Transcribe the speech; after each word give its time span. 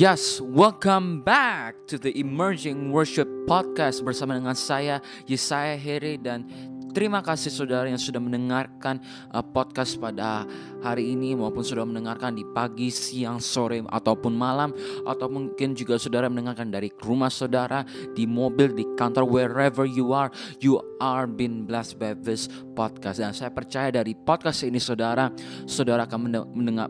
Yes, 0.00 0.40
welcome 0.40 1.20
back 1.20 1.76
to 1.92 2.00
the 2.00 2.08
Emerging 2.16 2.88
Worship 2.88 3.28
Podcast 3.44 4.00
bersama 4.00 4.32
dengan 4.32 4.56
saya 4.56 5.04
Yesaya 5.28 5.76
Heri 5.76 6.16
dan 6.16 6.48
Terima 6.90 7.22
kasih 7.22 7.54
saudara 7.54 7.86
yang 7.86 8.00
sudah 8.00 8.18
mendengarkan 8.18 8.98
uh, 9.30 9.44
podcast 9.44 9.94
pada 9.94 10.42
hari 10.82 11.14
ini 11.14 11.38
maupun 11.38 11.62
sudah 11.62 11.86
mendengarkan 11.86 12.34
di 12.34 12.42
pagi, 12.50 12.90
siang, 12.90 13.38
sore 13.38 13.82
ataupun 13.86 14.34
malam 14.34 14.74
atau 15.06 15.30
mungkin 15.30 15.78
juga 15.78 16.00
saudara 16.02 16.26
mendengarkan 16.26 16.72
dari 16.74 16.90
rumah 17.02 17.30
saudara, 17.30 17.86
di 18.14 18.26
mobil, 18.26 18.74
di 18.74 18.84
kantor 18.98 19.22
wherever 19.26 19.86
you 19.86 20.10
are, 20.10 20.34
you 20.58 20.82
are 20.98 21.30
been 21.30 21.62
blessed 21.62 21.94
by 21.94 22.10
this 22.18 22.50
podcast. 22.74 23.22
Dan 23.22 23.30
saya 23.30 23.54
percaya 23.54 23.94
dari 23.94 24.18
podcast 24.18 24.66
ini 24.66 24.82
saudara, 24.82 25.30
saudara 25.70 26.10
akan 26.10 26.18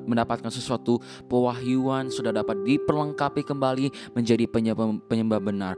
mendapatkan 0.08 0.48
sesuatu 0.48 0.96
pewahyuan, 1.28 2.08
sudah 2.08 2.32
dapat 2.32 2.56
diperlengkapi 2.64 3.44
kembali 3.44 4.16
menjadi 4.16 4.48
penyembah, 4.48 4.96
penyembah 5.06 5.40
benar 5.44 5.74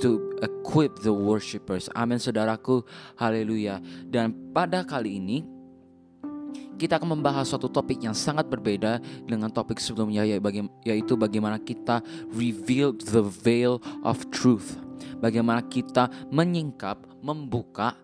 to 0.00 0.20
equip 0.66 0.98
the 1.06 1.14
worshippers. 1.14 1.86
Amin 1.94 2.18
saudaraku. 2.18 2.82
Haleluya. 3.14 3.78
Dan 4.02 4.34
pada 4.50 4.82
kali 4.82 5.22
ini 5.22 5.46
kita 6.74 6.98
akan 6.98 7.14
membahas 7.14 7.46
suatu 7.46 7.70
topik 7.70 8.02
yang 8.02 8.12
sangat 8.12 8.50
berbeda 8.50 8.98
dengan 9.22 9.48
topik 9.48 9.78
sebelumnya 9.78 10.26
yaitu 10.82 11.14
bagaimana 11.14 11.62
kita 11.62 12.02
reveal 12.34 12.90
the 12.98 13.22
veil 13.22 13.78
of 14.02 14.26
truth. 14.34 14.74
Bagaimana 15.22 15.62
kita 15.64 16.10
menyingkap, 16.34 16.98
membuka 17.22 17.94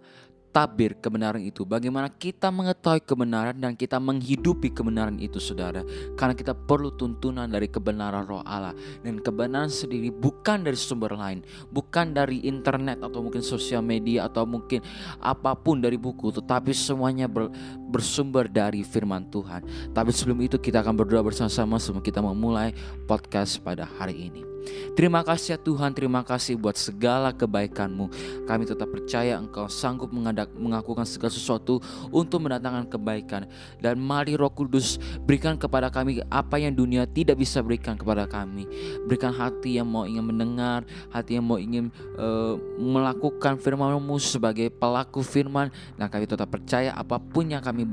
tabir 0.52 0.94
kebenaran 1.00 1.40
itu. 1.40 1.64
Bagaimana 1.64 2.12
kita 2.12 2.52
mengetahui 2.52 3.02
kebenaran 3.02 3.56
dan 3.56 3.72
kita 3.72 3.96
menghidupi 3.96 4.70
kebenaran 4.70 5.16
itu 5.18 5.40
saudara. 5.40 5.80
Karena 6.14 6.36
kita 6.36 6.52
perlu 6.52 6.92
tuntunan 6.94 7.48
dari 7.48 7.66
kebenaran 7.72 8.28
roh 8.28 8.44
Allah. 8.44 8.76
Dan 9.00 9.18
kebenaran 9.18 9.72
sendiri 9.72 10.12
bukan 10.12 10.62
dari 10.62 10.76
sumber 10.76 11.16
lain. 11.16 11.40
Bukan 11.72 12.12
dari 12.12 12.44
internet 12.44 13.00
atau 13.00 13.24
mungkin 13.24 13.40
sosial 13.40 13.80
media 13.80 14.28
atau 14.28 14.44
mungkin 14.44 14.84
apa 15.18 15.56
pun 15.56 15.80
dari 15.80 15.96
buku. 15.96 16.30
Tetapi 16.30 16.70
semuanya 16.76 17.26
ber, 17.26 17.48
bersumber 17.88 18.46
dari 18.46 18.84
firman 18.84 19.32
Tuhan. 19.32 19.64
Tapi 19.96 20.12
sebelum 20.12 20.38
itu 20.44 20.60
kita 20.60 20.84
akan 20.84 20.94
berdoa 21.00 21.24
bersama-sama 21.24 21.80
sebelum 21.80 22.04
kita 22.04 22.20
memulai 22.20 22.76
podcast 23.08 23.56
pada 23.64 23.88
hari 23.88 24.28
ini. 24.28 24.51
Terima 24.92 25.24
kasih 25.24 25.56
ya 25.56 25.58
Tuhan, 25.58 25.90
terima 25.96 26.20
kasih 26.22 26.54
buat 26.60 26.76
segala 26.76 27.32
kebaikanmu. 27.32 28.06
Kami 28.44 28.62
tetap 28.68 28.88
percaya 28.92 29.40
Engkau 29.40 29.66
sanggup 29.66 30.12
mengadak, 30.12 30.52
mengakukan 30.54 31.08
segala 31.08 31.32
sesuatu 31.32 31.80
untuk 32.12 32.44
mendatangkan 32.44 32.86
kebaikan. 32.92 33.48
Dan 33.80 33.98
mari 33.98 34.36
roh 34.36 34.52
kudus 34.52 35.00
berikan 35.24 35.56
kepada 35.56 35.88
kami 35.88 36.20
apa 36.28 36.60
yang 36.60 36.76
dunia 36.76 37.08
tidak 37.08 37.40
bisa 37.40 37.64
berikan 37.64 37.96
kepada 37.96 38.28
kami. 38.28 38.68
Berikan 39.08 39.32
hati 39.32 39.80
yang 39.80 39.88
mau 39.88 40.04
ingin 40.04 40.24
mendengar, 40.28 40.84
hati 41.10 41.40
yang 41.40 41.46
mau 41.48 41.56
ingin 41.56 41.88
uh, 42.20 42.54
melakukan 42.76 43.56
firmanmu 43.56 44.16
sebagai 44.20 44.68
pelaku 44.68 45.24
firman. 45.24 45.72
Dan 45.96 46.06
kami 46.12 46.28
tetap 46.28 46.52
percaya 46.52 46.92
apa 46.92 47.16
pun 47.16 47.48
yang 47.48 47.64
kami 47.64 47.88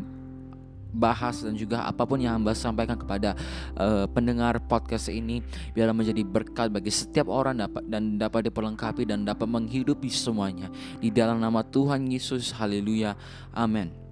bahas 0.89 1.45
dan 1.45 1.53
juga 1.53 1.85
apa 1.85 2.01
pun 2.05 2.17
yang 2.17 2.41
hamba 2.41 2.57
sampaikan 2.57 2.97
kepada 2.97 3.37
uh, 3.77 4.09
pendengar 4.09 4.57
podcast 4.65 5.09
ini 5.13 5.45
biarlah 5.73 5.93
menjadi 5.93 6.25
berkat 6.25 6.73
bagi 6.73 6.89
setiap 6.89 7.29
orang 7.29 7.61
dapat 7.61 7.83
dan 7.85 8.17
dapat 8.17 8.49
diperlengkapi 8.49 9.05
dan 9.05 9.21
dapat 9.25 9.45
menghidupi 9.45 10.09
semuanya. 10.09 10.67
Di 10.97 11.13
dalam 11.13 11.37
nama 11.37 11.61
Tuhan 11.61 12.09
Yesus 12.09 12.53
haleluya 12.57 13.13
amin 13.53 14.09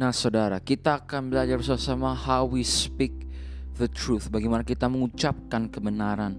Nah 0.00 0.14
saudara 0.14 0.62
kita 0.62 1.02
akan 1.02 1.28
belajar 1.28 1.58
bersama 1.58 2.14
how 2.16 2.46
we 2.46 2.64
speak 2.64 3.12
the 3.76 3.90
truth. 3.90 4.32
Bagaimana 4.32 4.62
kita 4.62 4.86
mengucapkan 4.86 5.66
kebenaran. 5.66 6.36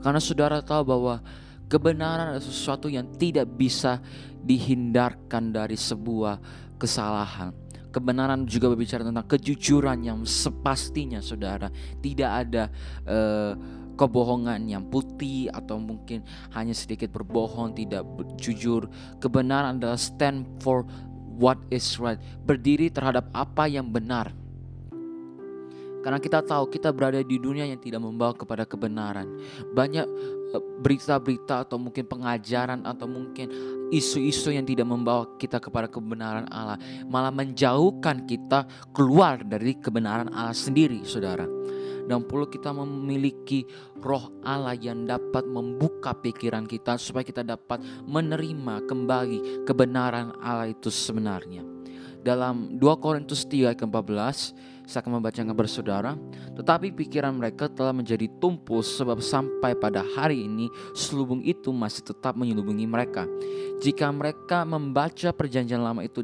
Karena 0.00 0.20
saudara 0.22 0.62
tahu 0.62 0.82
bahwa 0.86 1.20
kebenaran 1.66 2.36
adalah 2.36 2.44
sesuatu 2.44 2.86
yang 2.86 3.04
tidak 3.18 3.48
bisa 3.52 3.98
dihindarkan 4.44 5.50
dari 5.50 5.74
sebuah 5.74 6.38
kesalahan 6.78 7.61
kebenaran 7.92 8.48
juga 8.48 8.72
berbicara 8.72 9.04
tentang 9.04 9.28
kejujuran 9.28 10.02
yang 10.02 10.18
sepastinya 10.24 11.20
saudara. 11.20 11.68
Tidak 12.00 12.30
ada 12.30 12.72
uh, 13.06 13.52
kebohongan 13.94 14.66
yang 14.66 14.88
putih 14.88 15.52
atau 15.52 15.76
mungkin 15.76 16.24
hanya 16.56 16.72
sedikit 16.72 17.12
berbohong 17.12 17.76
tidak 17.76 18.02
jujur. 18.40 18.88
Kebenaran 19.20 19.78
adalah 19.78 20.00
stand 20.00 20.48
for 20.64 20.88
what 21.36 21.60
is 21.68 22.00
right. 22.00 22.18
Berdiri 22.42 22.88
terhadap 22.88 23.28
apa 23.36 23.68
yang 23.68 23.92
benar 23.92 24.32
karena 26.02 26.18
kita 26.18 26.42
tahu 26.42 26.66
kita 26.66 26.90
berada 26.90 27.22
di 27.22 27.38
dunia 27.38 27.62
yang 27.62 27.78
tidak 27.78 28.02
membawa 28.02 28.34
kepada 28.34 28.66
kebenaran. 28.66 29.38
Banyak 29.70 30.06
eh, 30.50 30.62
berita-berita 30.82 31.62
atau 31.64 31.78
mungkin 31.78 32.04
pengajaran 32.10 32.82
atau 32.82 33.06
mungkin 33.06 33.46
isu-isu 33.94 34.50
yang 34.50 34.66
tidak 34.66 34.90
membawa 34.90 35.30
kita 35.38 35.62
kepada 35.62 35.86
kebenaran 35.86 36.50
Allah, 36.50 36.76
malah 37.06 37.30
menjauhkan 37.30 38.26
kita 38.26 38.66
keluar 38.90 39.40
dari 39.46 39.78
kebenaran 39.78 40.28
Allah 40.34 40.56
sendiri, 40.56 41.06
Saudara. 41.06 41.46
Dan 42.02 42.26
perlu 42.26 42.50
kita 42.50 42.74
memiliki 42.74 43.62
roh 44.02 44.42
Allah 44.42 44.74
yang 44.74 45.06
dapat 45.06 45.46
membuka 45.46 46.10
pikiran 46.18 46.66
kita 46.66 46.98
supaya 46.98 47.22
kita 47.22 47.46
dapat 47.46 47.78
menerima 48.10 48.82
kembali 48.90 49.62
kebenaran 49.62 50.34
Allah 50.42 50.66
itu 50.66 50.90
sebenarnya. 50.90 51.62
Dalam 52.22 52.78
2 52.78 53.02
Korintus 53.02 53.46
3 53.46 53.70
ayat 53.70 53.82
14 53.82 54.81
saya 54.92 55.00
akan 55.00 55.24
membacakan 55.24 55.56
bersaudara. 55.56 56.12
Tetapi 56.52 56.92
pikiran 56.92 57.32
mereka 57.32 57.72
telah 57.72 57.96
menjadi 57.96 58.28
tumpul 58.36 58.84
sebab 58.84 59.24
sampai 59.24 59.72
pada 59.72 60.04
hari 60.04 60.44
ini 60.44 60.68
selubung 60.92 61.40
itu 61.40 61.72
masih 61.72 62.12
tetap 62.12 62.36
menyelubungi 62.36 62.84
mereka. 62.84 63.24
Jika 63.80 64.12
mereka 64.12 64.68
membaca 64.68 65.32
perjanjian 65.32 65.80
lama 65.80 66.04
itu 66.04 66.20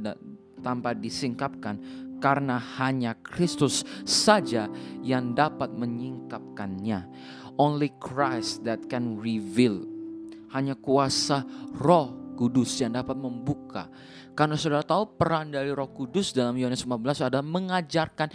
tanpa 0.61 0.93
disingkapkan, 0.93 1.81
karena 2.21 2.59
hanya 2.83 3.17
Kristus 3.17 3.87
saja 4.03 4.69
yang 5.01 5.33
dapat 5.33 5.73
menyingkapkannya. 5.73 7.07
Only 7.59 7.91
Christ 7.99 8.67
that 8.69 8.87
can 8.87 9.19
reveal. 9.19 9.83
Hanya 10.55 10.79
kuasa 10.79 11.43
Roh 11.79 12.35
Kudus 12.39 12.79
yang 12.79 12.95
dapat 12.95 13.19
membuka 13.19 13.91
karena 14.39 14.55
saudara 14.55 14.87
tahu 14.87 15.19
peran 15.19 15.51
dari 15.51 15.75
Roh 15.75 15.91
Kudus 15.91 16.31
dalam 16.31 16.55
Yohanes 16.55 16.87
15 16.87 17.27
ada 17.27 17.43
mengajarkan, 17.43 18.31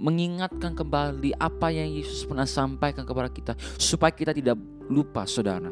mengingatkan 0.00 0.72
kembali 0.72 1.36
apa 1.36 1.68
yang 1.68 1.92
Yesus 2.00 2.24
pernah 2.24 2.48
sampaikan 2.48 3.04
kepada 3.04 3.28
kita 3.28 3.52
supaya 3.76 4.08
kita 4.08 4.32
tidak 4.32 4.56
lupa 4.88 5.28
saudara. 5.28 5.68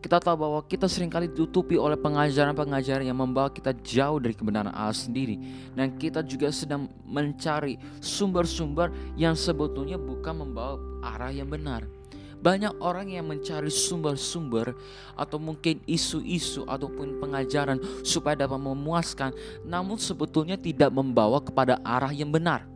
Kita 0.00 0.16
tahu 0.16 0.36
bahwa 0.36 0.60
kita 0.64 0.88
sering 0.88 1.12
kali 1.12 1.28
ditutupi 1.28 1.76
oleh 1.76 1.96
pengajaran-pengajaran 2.00 3.04
yang 3.04 3.20
membawa 3.20 3.52
kita 3.52 3.76
jauh 3.84 4.16
dari 4.16 4.32
kebenaran 4.32 4.72
Allah 4.72 4.96
sendiri. 4.96 5.36
Dan 5.72 5.96
kita 6.00 6.24
juga 6.24 6.52
sedang 6.52 6.88
mencari 7.04 7.76
sumber-sumber 8.00 8.92
yang 9.16 9.32
sebetulnya 9.36 10.00
bukan 10.00 10.44
membawa 10.44 10.76
arah 11.04 11.32
yang 11.32 11.48
benar. 11.48 11.88
Banyak 12.44 12.76
orang 12.84 13.08
yang 13.08 13.24
mencari 13.24 13.72
sumber-sumber 13.72 14.76
atau 15.16 15.40
mungkin 15.40 15.80
isu-isu 15.88 16.68
ataupun 16.68 17.16
pengajaran 17.16 17.80
supaya 18.04 18.44
dapat 18.44 18.60
memuaskan, 18.60 19.32
namun 19.64 19.96
sebetulnya 19.96 20.60
tidak 20.60 20.92
membawa 20.92 21.40
kepada 21.40 21.80
arah 21.80 22.12
yang 22.12 22.28
benar. 22.28 22.68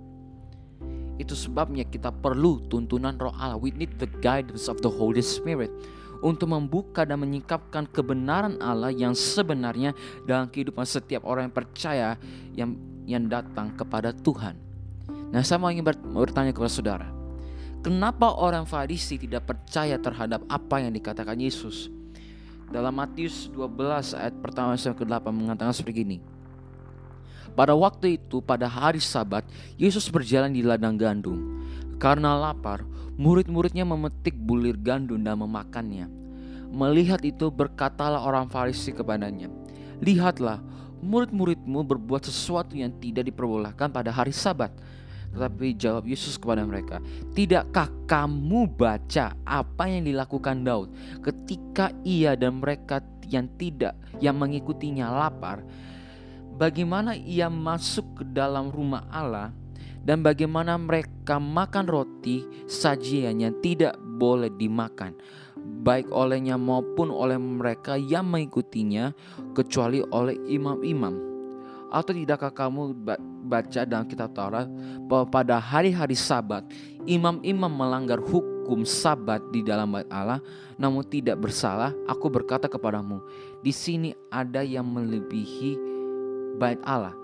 Itu 1.21 1.37
sebabnya 1.37 1.85
kita 1.85 2.09
perlu 2.09 2.65
tuntunan 2.73 3.21
Roh 3.21 3.37
Allah. 3.37 3.61
We 3.61 3.69
need 3.77 4.01
the 4.01 4.09
guidance 4.25 4.73
of 4.73 4.81
the 4.81 4.89
Holy 4.89 5.21
Spirit 5.21 5.69
untuk 6.25 6.49
membuka 6.49 7.05
dan 7.05 7.21
menyingkapkan 7.21 7.93
kebenaran 7.93 8.57
Allah 8.65 8.89
yang 8.89 9.13
sebenarnya 9.13 9.93
dalam 10.25 10.49
kehidupan 10.49 10.89
setiap 10.89 11.29
orang 11.29 11.53
yang 11.53 11.57
percaya 11.61 12.09
yang 12.57 12.71
yang 13.05 13.25
datang 13.29 13.77
kepada 13.77 14.17
Tuhan. 14.17 14.57
Nah, 15.29 15.45
saya 15.45 15.61
mau 15.61 15.69
ingin 15.69 15.85
bertanya 15.85 16.57
kepada 16.57 16.73
saudara. 16.73 17.18
Kenapa 17.79 18.35
orang 18.35 18.67
Farisi 18.67 19.15
tidak 19.23 19.47
percaya 19.55 19.95
terhadap 20.03 20.43
apa 20.51 20.83
yang 20.83 20.91
dikatakan 20.91 21.39
Yesus? 21.39 21.87
Dalam 22.69 22.91
Matius 22.91 23.47
12 23.55 24.19
ayat 24.19 24.35
pertama 24.43 24.75
sampai 24.75 25.07
ke-8 25.07 25.31
mengatakan 25.31 25.71
seperti 25.71 26.03
ini. 26.03 26.19
Pada 27.55 27.79
waktu 27.79 28.19
itu, 28.19 28.43
pada 28.43 28.67
hari 28.67 28.99
sabat, 28.99 29.47
Yesus 29.79 30.11
berjalan 30.11 30.51
di 30.51 30.67
ladang 30.67 30.99
gandum. 30.99 31.63
Karena 32.03 32.35
lapar, 32.35 32.83
murid-muridnya 33.15 33.87
memetik 33.87 34.35
bulir 34.35 34.75
gandum 34.75 35.23
dan 35.23 35.39
memakannya. 35.39 36.11
Melihat 36.75 37.23
itu, 37.23 37.47
berkatalah 37.49 38.21
orang 38.27 38.51
Farisi 38.51 38.91
kepadanya, 38.91 39.51
Lihatlah, 40.03 40.63
murid-muridmu 40.99 41.87
berbuat 41.87 42.27
sesuatu 42.27 42.75
yang 42.75 42.91
tidak 42.99 43.27
diperbolehkan 43.27 43.91
pada 43.91 44.11
hari 44.11 44.35
sabat. 44.35 44.75
Tetapi 45.35 45.77
jawab 45.77 46.09
Yesus 46.09 46.41
kepada 46.41 46.65
mereka, 46.65 46.99
"Tidakkah 47.37 47.89
kamu 48.09 48.69
baca 48.75 49.37
apa 49.45 49.85
yang 49.87 50.09
dilakukan 50.09 50.65
Daud 50.65 50.89
ketika 51.21 51.93
ia 52.03 52.35
dan 52.35 52.59
mereka 52.65 53.05
yang 53.29 53.47
tidak 53.61 53.95
yang 54.19 54.41
mengikutinya 54.41 55.13
lapar? 55.13 55.63
Bagaimana 56.59 57.15
ia 57.15 57.47
masuk 57.47 58.23
ke 58.23 58.25
dalam 58.35 58.75
rumah 58.75 59.07
Allah 59.13 59.55
dan 60.03 60.25
bagaimana 60.25 60.75
mereka 60.75 61.39
makan 61.39 61.87
roti 61.87 62.43
sajian 62.67 63.39
yang 63.39 63.55
tidak 63.63 63.95
boleh 64.19 64.51
dimakan 64.51 65.15
baik 65.59 66.11
olehnya 66.11 66.57
maupun 66.59 67.13
oleh 67.13 67.39
mereka 67.39 67.95
yang 67.95 68.27
mengikutinya 68.27 69.15
kecuali 69.55 70.03
oleh 70.11 70.35
imam-imam 70.49 71.15
atau 71.89 72.13
tidakkah 72.13 72.53
kamu 72.53 72.93
baca 73.49 73.89
dalam 73.89 74.05
kitab 74.05 74.37
Taurat 74.37 74.69
bahwa 75.09 75.27
pada 75.33 75.57
hari-hari 75.57 76.15
sabat 76.15 76.69
imam-imam 77.09 77.73
melanggar 77.73 78.21
hukum 78.21 78.85
sabat 78.85 79.41
di 79.49 79.65
dalam 79.65 79.89
bait 79.97 80.07
Allah 80.13 80.45
namun 80.77 81.01
tidak 81.09 81.41
bersalah 81.41 81.97
aku 82.05 82.29
berkata 82.29 82.69
kepadamu 82.69 83.25
di 83.65 83.73
sini 83.73 84.13
ada 84.29 84.63
yang 84.63 84.87
melebihi 84.87 85.89
bait 86.59 86.83
Allah. 86.83 87.15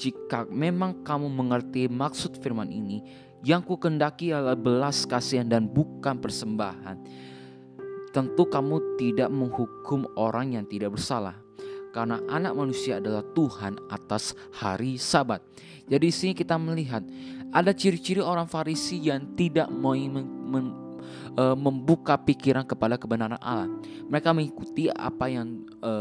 Jika 0.00 0.48
memang 0.48 1.04
kamu 1.04 1.28
mengerti 1.28 1.84
maksud 1.84 2.40
firman 2.40 2.72
ini 2.72 3.04
yang 3.44 3.60
ku 3.60 3.76
kendaki 3.76 4.32
adalah 4.32 4.56
belas 4.56 5.04
kasihan 5.04 5.44
dan 5.44 5.68
bukan 5.68 6.16
persembahan. 6.16 6.96
Tentu 8.10 8.42
kamu 8.48 8.98
tidak 8.98 9.30
menghukum 9.30 10.08
orang 10.18 10.58
yang 10.58 10.64
tidak 10.66 10.98
bersalah 10.98 11.38
karena 11.90 12.22
anak 12.30 12.54
manusia 12.54 12.98
adalah 13.02 13.22
Tuhan 13.34 13.78
atas 13.90 14.34
hari 14.54 14.96
sabat. 14.96 15.42
Jadi 15.90 16.06
di 16.06 16.14
sini 16.14 16.32
kita 16.38 16.54
melihat 16.54 17.02
ada 17.50 17.74
ciri-ciri 17.74 18.22
orang 18.22 18.46
Farisi 18.46 19.02
yang 19.02 19.34
tidak 19.34 19.66
mau 19.74 19.94
e, 19.98 21.44
membuka 21.58 22.14
pikiran 22.14 22.62
kepada 22.62 22.94
kebenaran 22.94 23.38
Allah. 23.42 23.66
Mereka 24.06 24.30
mengikuti 24.30 24.86
apa 24.86 25.26
yang 25.26 25.66
e, 25.82 25.92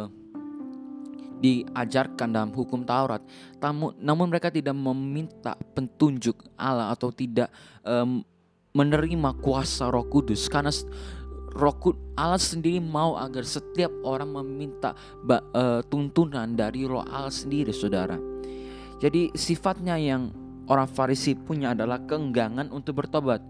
diajarkan 1.42 2.30
dalam 2.30 2.52
hukum 2.54 2.86
Taurat. 2.86 3.26
Namun 3.98 4.30
mereka 4.30 4.54
tidak 4.54 4.78
meminta 4.78 5.58
petunjuk 5.74 6.38
Allah 6.54 6.94
atau 6.94 7.10
tidak 7.10 7.50
e, 7.82 8.24
menerima 8.70 9.34
kuasa 9.42 9.90
Roh 9.90 10.06
Kudus 10.06 10.46
karena 10.46 10.70
Roh 11.56 11.74
Allah 12.20 12.42
sendiri 12.42 12.78
mau 12.78 13.18
agar 13.18 13.42
setiap 13.42 13.90
orang 14.06 14.30
meminta 14.38 14.94
uh, 15.26 15.82
tuntunan 15.88 16.46
dari 16.54 16.86
Roh 16.86 17.02
Allah 17.06 17.34
sendiri, 17.34 17.74
saudara. 17.74 18.20
Jadi 19.00 19.32
sifatnya 19.34 19.96
yang 19.96 20.30
orang 20.70 20.86
Farisi 20.86 21.34
punya 21.34 21.74
adalah 21.74 22.04
keenggangan 22.04 22.70
untuk 22.70 23.02
bertobat. 23.02 23.42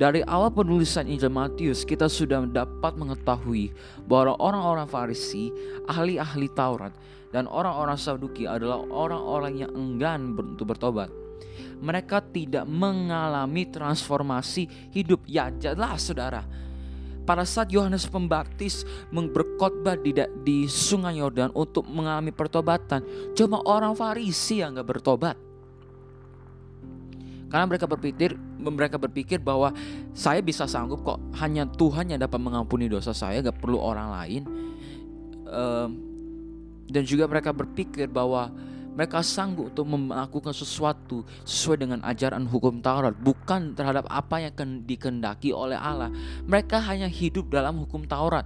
Dari 0.00 0.24
awal 0.24 0.48
penulisan 0.54 1.04
Injil 1.04 1.28
Matius, 1.28 1.84
kita 1.84 2.08
sudah 2.08 2.40
dapat 2.48 2.96
mengetahui 2.96 3.68
bahwa 4.08 4.32
orang-orang 4.40 4.88
Farisi, 4.88 5.52
ahli-ahli 5.84 6.48
Taurat, 6.56 6.94
dan 7.34 7.44
orang-orang 7.44 8.00
Saduki 8.00 8.48
adalah 8.48 8.80
orang-orang 8.88 9.60
yang 9.66 9.72
enggan 9.76 10.32
untuk 10.36 10.72
bertobat. 10.72 11.12
Mereka 11.80 12.32
tidak 12.32 12.64
mengalami 12.64 13.68
transformasi 13.68 14.92
hidup. 14.92 15.24
Ya 15.28 15.52
jelas 15.52 16.08
saudara, 16.08 16.48
pada 17.30 17.46
saat 17.46 17.70
Yohanes 17.70 18.10
Pembaptis 18.10 18.82
berkhotbah 19.14 19.94
di, 19.94 20.10
di 20.42 20.66
sungai 20.66 21.22
Yordan 21.22 21.54
untuk 21.54 21.86
mengalami 21.86 22.34
pertobatan, 22.34 23.06
cuma 23.38 23.62
orang 23.62 23.94
Farisi 23.94 24.58
yang 24.58 24.74
gak 24.74 24.90
bertobat. 24.90 25.38
Karena 27.46 27.70
mereka 27.70 27.86
berpikir 27.86 28.34
mereka 28.58 28.98
berpikir 28.98 29.38
bahwa 29.38 29.70
saya 30.10 30.42
bisa 30.42 30.66
sanggup 30.66 31.06
kok 31.06 31.22
hanya 31.38 31.70
Tuhan 31.70 32.10
yang 32.10 32.18
dapat 32.18 32.42
mengampuni 32.42 32.90
dosa 32.90 33.14
saya, 33.14 33.38
gak 33.46 33.62
perlu 33.62 33.78
orang 33.78 34.10
lain. 34.10 34.42
dan 36.90 37.06
juga 37.06 37.30
mereka 37.30 37.54
berpikir 37.54 38.10
bahwa 38.10 38.50
mereka 39.00 39.24
sanggup 39.24 39.72
untuk 39.72 39.88
melakukan 39.88 40.52
sesuatu 40.52 41.24
sesuai 41.48 41.88
dengan 41.88 42.04
ajaran 42.04 42.44
hukum 42.44 42.84
Taurat, 42.84 43.16
bukan 43.16 43.72
terhadap 43.72 44.04
apa 44.12 44.44
yang 44.44 44.52
dikendaki 44.84 45.56
oleh 45.56 45.72
Allah. 45.72 46.12
Mereka 46.44 46.76
hanya 46.84 47.08
hidup 47.08 47.48
dalam 47.48 47.80
hukum 47.80 48.04
Taurat. 48.04 48.44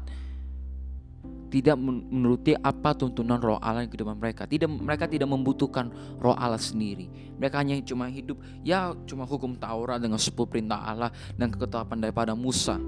Tidak 1.51 1.75
menuruti 1.75 2.55
apa 2.55 2.95
tuntunan 2.95 3.43
roh 3.43 3.59
Allah 3.59 3.83
yang 3.83 3.91
kehidupan 3.91 4.15
mereka. 4.15 4.47
Tidak 4.47 4.71
mereka 4.71 5.11
tidak 5.11 5.27
membutuhkan 5.27 5.91
roh 6.23 6.39
Allah 6.39 6.63
sendiri. 6.63 7.11
Mereka 7.35 7.59
hanya 7.59 7.75
cuma 7.83 8.07
hidup 8.07 8.39
ya 8.63 8.95
cuma 9.11 9.27
hukum 9.27 9.59
Taurat 9.59 9.99
dengan 9.99 10.23
sepuluh 10.23 10.47
perintah 10.47 10.87
Allah 10.87 11.11
dan 11.35 11.51
keketapan 11.51 11.99
daripada 11.99 12.39
Musa. 12.39 12.79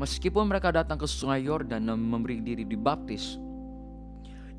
Meskipun 0.00 0.48
mereka 0.48 0.72
datang 0.72 0.96
ke 0.96 1.04
sungai 1.04 1.44
Yordan 1.44 1.84
dan 1.84 2.00
memberi 2.00 2.40
diri 2.40 2.64
dibaptis, 2.64 3.36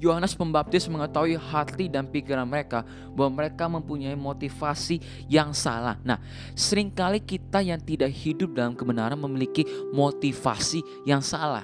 Yohanes 0.04 0.36
Pembaptis 0.36 0.84
mengetahui 0.92 1.40
hati 1.40 1.88
dan 1.88 2.04
pikiran 2.04 2.44
mereka 2.44 2.84
bahwa 3.16 3.40
mereka 3.40 3.72
mempunyai 3.72 4.20
motivasi 4.20 5.00
yang 5.32 5.56
salah. 5.56 5.96
Nah, 6.04 6.20
sering 6.52 6.92
kali 6.92 7.24
kita 7.24 7.64
yang 7.64 7.80
tidak 7.80 8.12
hidup 8.12 8.52
dalam 8.52 8.76
kebenaran 8.76 9.16
memiliki 9.16 9.64
motivasi 9.96 10.84
yang 11.08 11.24
salah. 11.24 11.64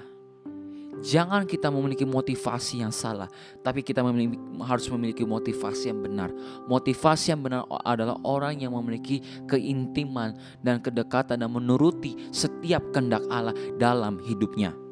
Jangan 1.00 1.48
kita 1.48 1.72
memiliki 1.72 2.04
motivasi 2.04 2.84
yang 2.84 2.92
salah, 2.92 3.32
tapi 3.64 3.80
kita 3.80 4.04
memiliki, 4.04 4.36
harus 4.68 4.84
memiliki 4.92 5.24
motivasi 5.24 5.96
yang 5.96 6.04
benar. 6.04 6.28
Motivasi 6.68 7.32
yang 7.32 7.40
benar 7.40 7.64
adalah 7.88 8.20
orang 8.28 8.60
yang 8.60 8.76
memiliki 8.76 9.24
keintiman 9.48 10.36
dan 10.60 10.84
kedekatan 10.84 11.40
dan 11.40 11.48
menuruti 11.48 12.20
setiap 12.36 12.84
kehendak 12.92 13.24
Allah 13.32 13.56
dalam 13.80 14.20
hidupnya. 14.28 14.89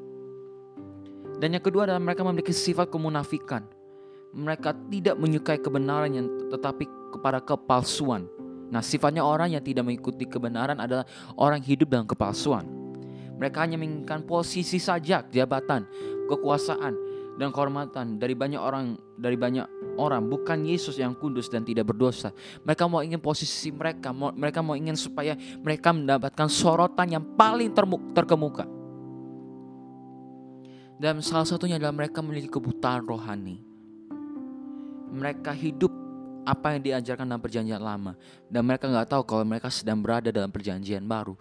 Dan 1.37 1.53
yang 1.53 1.63
kedua 1.63 1.85
adalah 1.85 2.01
mereka 2.01 2.25
memiliki 2.25 2.53
sifat 2.53 2.89
kemunafikan. 2.89 3.65
Mereka 4.33 4.89
tidak 4.89 5.15
menyukai 5.17 5.61
kebenaran 5.61 6.11
yang 6.13 6.27
tetapi 6.49 6.89
kepada 7.13 7.41
kepalsuan. 7.41 8.25
Nah, 8.67 8.83
sifatnya 8.83 9.23
orang 9.23 9.55
yang 9.55 9.63
tidak 9.63 9.87
mengikuti 9.87 10.27
kebenaran 10.27 10.77
adalah 10.81 11.07
orang 11.39 11.63
hidup 11.63 11.87
dalam 11.87 12.03
kepalsuan. 12.09 12.67
Mereka 13.37 13.63
hanya 13.63 13.77
menginginkan 13.79 14.25
posisi 14.25 14.81
saja, 14.81 15.23
jabatan, 15.23 15.87
kekuasaan, 16.27 16.93
dan 17.37 17.53
kehormatan 17.53 18.17
dari 18.17 18.33
banyak 18.33 18.57
orang 18.57 18.97
dari 19.13 19.37
banyak 19.37 19.95
orang 20.01 20.25
bukan 20.25 20.65
Yesus 20.65 20.97
yang 20.97 21.13
kudus 21.13 21.53
dan 21.53 21.61
tidak 21.61 21.93
berdosa 21.93 22.33
mereka 22.65 22.89
mau 22.89 23.05
ingin 23.05 23.21
posisi 23.21 23.69
mereka 23.69 24.09
mereka 24.11 24.65
mau 24.65 24.73
ingin 24.73 24.97
supaya 24.97 25.37
mereka 25.61 25.93
mendapatkan 25.93 26.49
sorotan 26.49 27.13
yang 27.13 27.23
paling 27.37 27.69
terkemuka 28.17 28.65
dan 30.97 31.21
salah 31.21 31.45
satunya 31.45 31.77
adalah 31.77 31.93
mereka 31.93 32.25
memiliki 32.25 32.49
kebutaan 32.49 33.05
rohani. 33.05 33.61
Mereka 35.13 35.53
hidup 35.53 35.93
apa 36.47 36.73
yang 36.73 36.81
diajarkan 36.81 37.29
dalam 37.29 37.43
perjanjian 37.43 37.83
lama. 37.83 38.17
Dan 38.49 38.65
mereka 38.65 38.89
nggak 38.89 39.13
tahu 39.13 39.21
kalau 39.27 39.43
mereka 39.45 39.69
sedang 39.69 40.01
berada 40.01 40.33
dalam 40.33 40.49
perjanjian 40.49 41.05
baru. 41.05 41.37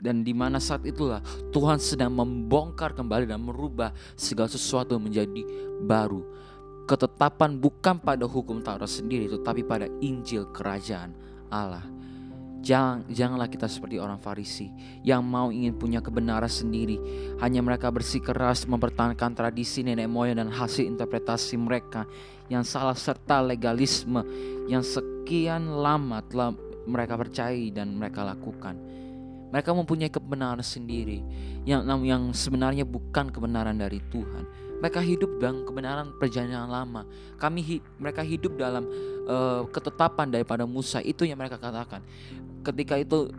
Dan 0.00 0.24
di 0.24 0.32
mana 0.32 0.56
saat 0.56 0.86
itulah 0.88 1.20
Tuhan 1.52 1.76
sedang 1.76 2.14
membongkar 2.14 2.96
kembali 2.96 3.28
dan 3.28 3.42
merubah 3.42 3.92
segala 4.16 4.48
sesuatu 4.48 4.96
menjadi 4.96 5.44
baru. 5.84 6.24
Ketetapan 6.88 7.60
bukan 7.60 8.00
pada 8.00 8.24
hukum 8.24 8.64
Taurat 8.64 8.88
sendiri 8.88 9.28
tetapi 9.28 9.66
pada 9.66 9.90
Injil 10.00 10.48
kerajaan 10.54 11.12
Allah. 11.52 11.84
Jangan, 12.60 13.08
janganlah 13.08 13.48
kita 13.48 13.64
seperti 13.64 13.96
orang 13.96 14.20
Farisi 14.20 14.68
yang 15.00 15.24
mau 15.24 15.48
ingin 15.48 15.80
punya 15.80 16.04
kebenaran 16.04 16.48
sendiri. 16.48 17.00
Hanya 17.40 17.64
mereka 17.64 17.88
bersikeras 17.88 18.68
mempertahankan 18.68 19.32
tradisi 19.32 19.80
nenek 19.80 20.12
moyang 20.12 20.44
dan 20.44 20.52
hasil 20.52 20.84
interpretasi 20.84 21.56
mereka 21.56 22.04
yang 22.52 22.60
salah 22.60 22.98
serta 22.98 23.40
legalisme 23.40 24.20
yang 24.68 24.84
sekian 24.84 25.80
lama 25.80 26.20
telah 26.28 26.52
mereka 26.84 27.16
percayai 27.16 27.72
dan 27.72 27.96
mereka 27.96 28.28
lakukan. 28.28 28.76
Mereka 29.50 29.74
mempunyai 29.74 30.12
kebenaran 30.12 30.62
sendiri 30.62 31.24
yang 31.66 31.82
yang 32.06 32.30
sebenarnya 32.30 32.86
bukan 32.86 33.34
kebenaran 33.34 33.74
dari 33.74 33.98
Tuhan. 34.12 34.46
Mereka 34.80 35.02
hidup 35.04 35.42
dalam 35.42 35.66
kebenaran 35.66 36.16
perjanjian 36.16 36.70
lama. 36.70 37.04
Kami 37.36 37.84
mereka 38.00 38.24
hidup 38.24 38.56
dalam 38.56 38.86
uh, 39.28 39.68
ketetapan 39.68 40.32
daripada 40.32 40.64
Musa. 40.64 41.04
Itu 41.04 41.28
yang 41.28 41.36
mereka 41.36 41.60
katakan. 41.60 42.00
Ketika 42.60 43.00
itu 43.00 43.32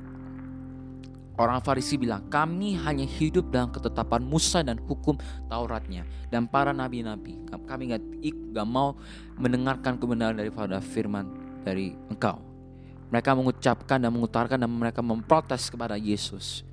orang 1.38 1.62
Farisi 1.62 1.98
bilang, 1.98 2.25
kami 2.30 2.78
hanya 2.82 3.06
hidup 3.06 3.50
dalam 3.50 3.70
ketetapan 3.70 4.22
Musa 4.22 4.62
dan 4.62 4.78
hukum 4.86 5.18
Tauratnya 5.50 6.06
dan 6.30 6.46
para 6.46 6.74
nabi-nabi. 6.74 7.38
Kami 7.50 7.94
nggak 7.94 8.04
gak 8.54 8.68
mau 8.68 8.98
mendengarkan 9.38 9.98
kebenaran 9.98 10.38
daripada 10.38 10.78
firman 10.82 11.30
dari 11.66 11.94
engkau. 12.10 12.42
Mereka 13.12 13.36
mengucapkan 13.36 14.00
dan 14.00 14.12
mengutarakan 14.16 14.58
dan 14.63 14.72
mereka 14.72 15.04
memprotes 15.04 15.68
kepada 15.68 16.00
Yesus. 16.00 16.63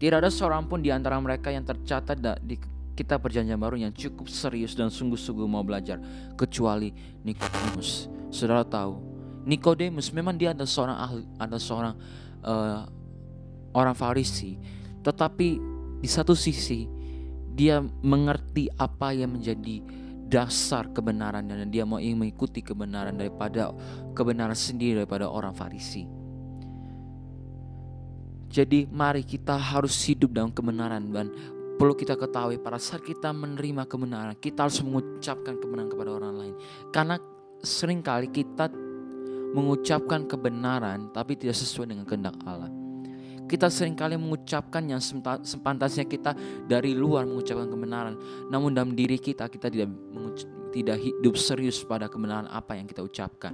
Tidak 0.00 0.16
ada 0.16 0.32
seorang 0.32 0.66
pun 0.66 0.80
di 0.80 0.88
antara 0.90 1.20
mereka 1.20 1.52
yang 1.52 1.62
tercatat 1.62 2.18
di 2.40 2.56
kita 2.96 3.16
perjanjian 3.16 3.56
baru 3.56 3.80
yang 3.80 3.92
cukup 3.96 4.28
serius 4.28 4.76
dan 4.76 4.92
sungguh-sungguh 4.92 5.46
mau 5.48 5.64
belajar 5.64 5.96
kecuali 6.36 6.92
Nikodemus. 7.24 8.10
Saudara 8.28 8.66
tahu, 8.66 9.09
Nikodemus 9.44 10.12
memang 10.12 10.36
dia 10.36 10.52
ada 10.52 10.68
seorang 10.68 10.98
ahli, 11.00 11.24
ada 11.40 11.56
seorang 11.56 11.94
uh, 12.44 12.84
orang 13.72 13.96
Farisi, 13.96 14.60
tetapi 15.00 15.48
di 16.00 16.08
satu 16.08 16.36
sisi 16.36 16.84
dia 17.56 17.80
mengerti 17.82 18.68
apa 18.76 19.12
yang 19.12 19.36
menjadi 19.36 19.80
dasar 20.30 20.92
kebenaran 20.94 21.42
dan 21.48 21.68
dia 21.68 21.82
mau 21.82 21.98
ingin 21.98 22.22
mengikuti 22.22 22.62
kebenaran 22.62 23.18
daripada 23.18 23.74
kebenaran 24.14 24.54
sendiri 24.54 25.02
daripada 25.02 25.26
orang 25.26 25.56
Farisi. 25.56 26.06
Jadi 28.50 28.86
mari 28.90 29.22
kita 29.22 29.54
harus 29.54 29.94
hidup 30.10 30.34
dalam 30.34 30.50
kebenaran 30.50 31.06
dan 31.14 31.30
perlu 31.80 31.96
kita 31.96 32.12
ketahui 32.18 32.60
pada 32.60 32.76
saat 32.76 33.00
kita 33.00 33.32
menerima 33.32 33.88
kebenaran 33.88 34.36
kita 34.36 34.68
harus 34.68 34.84
mengucapkan 34.84 35.56
kebenaran 35.56 35.88
kepada 35.88 36.10
orang 36.12 36.34
lain 36.36 36.54
karena 36.92 37.16
sering 37.64 38.04
kali 38.04 38.28
kita 38.28 38.68
mengucapkan 39.50 40.26
kebenaran 40.26 41.10
tapi 41.10 41.34
tidak 41.34 41.58
sesuai 41.58 41.90
dengan 41.90 42.06
kehendak 42.06 42.38
Allah. 42.46 42.70
Kita 43.50 43.66
sering 43.66 43.98
kali 43.98 44.14
mengucapkan 44.14 44.78
yang 44.86 45.02
sepantasnya 45.42 46.06
kita 46.06 46.38
dari 46.70 46.94
luar 46.94 47.26
mengucapkan 47.26 47.66
kebenaran, 47.66 48.14
namun 48.46 48.70
dalam 48.70 48.94
diri 48.94 49.18
kita 49.18 49.50
kita 49.50 49.66
tidak 49.66 49.90
tidak 50.70 51.02
hidup 51.02 51.34
serius 51.34 51.82
pada 51.82 52.06
kebenaran 52.06 52.46
apa 52.46 52.78
yang 52.78 52.86
kita 52.86 53.02
ucapkan. 53.02 53.50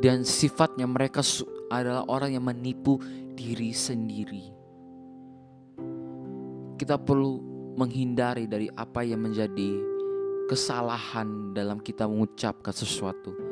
Dan 0.00 0.24
sifatnya 0.24 0.88
mereka 0.88 1.20
adalah 1.68 2.08
orang 2.08 2.40
yang 2.40 2.44
menipu 2.48 2.96
diri 3.36 3.76
sendiri. 3.76 4.48
Kita 6.80 6.96
perlu 6.96 7.40
menghindari 7.76 8.48
dari 8.48 8.72
apa 8.72 9.04
yang 9.04 9.28
menjadi 9.28 9.76
kesalahan 10.48 11.52
dalam 11.52 11.84
kita 11.84 12.08
mengucapkan 12.08 12.72
sesuatu 12.72 13.45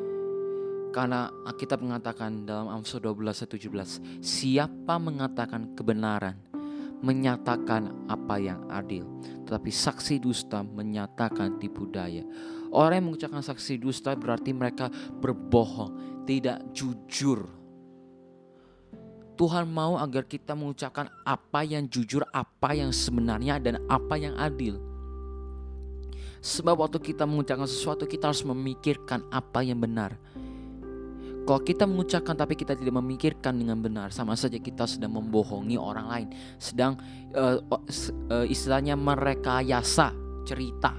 karena 0.94 1.26
Alkitab 1.42 1.82
mengatakan 1.82 2.46
dalam 2.46 2.70
Amsal 2.70 3.02
12 3.02 3.50
17, 3.50 4.22
siapa 4.22 4.94
mengatakan 5.02 5.74
kebenaran 5.74 6.38
menyatakan 7.02 8.06
apa 8.06 8.38
yang 8.40 8.64
adil, 8.70 9.04
tetapi 9.44 9.68
saksi 9.68 10.22
dusta 10.22 10.62
menyatakan 10.62 11.58
tipu 11.58 11.84
daya. 11.90 12.22
Orang 12.70 12.96
yang 13.02 13.06
mengucapkan 13.12 13.42
saksi 13.44 13.76
dusta 13.76 14.14
berarti 14.16 14.56
mereka 14.56 14.88
berbohong, 15.20 16.24
tidak 16.24 16.62
jujur. 16.72 17.44
Tuhan 19.34 19.66
mau 19.66 19.98
agar 19.98 20.24
kita 20.24 20.54
mengucapkan 20.54 21.10
apa 21.26 21.60
yang 21.66 21.90
jujur, 21.90 22.22
apa 22.30 22.72
yang 22.72 22.94
sebenarnya, 22.94 23.58
dan 23.60 23.82
apa 23.90 24.14
yang 24.14 24.38
adil. 24.38 24.78
Sebab 26.40 26.86
waktu 26.86 27.02
kita 27.02 27.26
mengucapkan 27.28 27.68
sesuatu, 27.68 28.06
kita 28.08 28.30
harus 28.30 28.46
memikirkan 28.46 29.26
apa 29.28 29.60
yang 29.60 29.82
benar 29.82 30.16
kalau 31.44 31.60
kita 31.60 31.84
mengucapkan 31.84 32.32
tapi 32.32 32.56
kita 32.56 32.72
tidak 32.72 32.96
memikirkan 32.96 33.52
dengan 33.60 33.76
benar, 33.76 34.08
sama 34.08 34.32
saja 34.32 34.56
kita 34.56 34.88
sedang 34.88 35.12
membohongi 35.20 35.76
orang 35.76 36.06
lain, 36.08 36.28
sedang 36.56 36.96
uh, 37.36 37.60
uh, 37.68 38.46
istilahnya 38.48 38.96
merekayasa 38.96 40.16
cerita. 40.48 40.96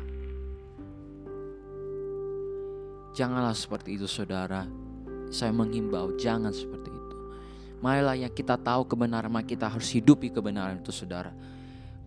Janganlah 3.18 3.58
seperti 3.58 3.98
itu, 3.98 4.06
saudara. 4.06 4.70
Saya 5.34 5.50
menghimbau, 5.50 6.14
jangan 6.14 6.54
seperti 6.54 6.94
itu. 6.94 7.16
Marilah 7.82 8.14
yang 8.14 8.30
kita 8.30 8.60
tahu 8.62 8.86
kebenaran, 8.86 9.34
maka 9.34 9.50
kita 9.50 9.66
harus 9.66 9.90
hidupi 9.90 10.30
kebenaran 10.30 10.78
itu, 10.78 10.94
saudara. 10.94 11.34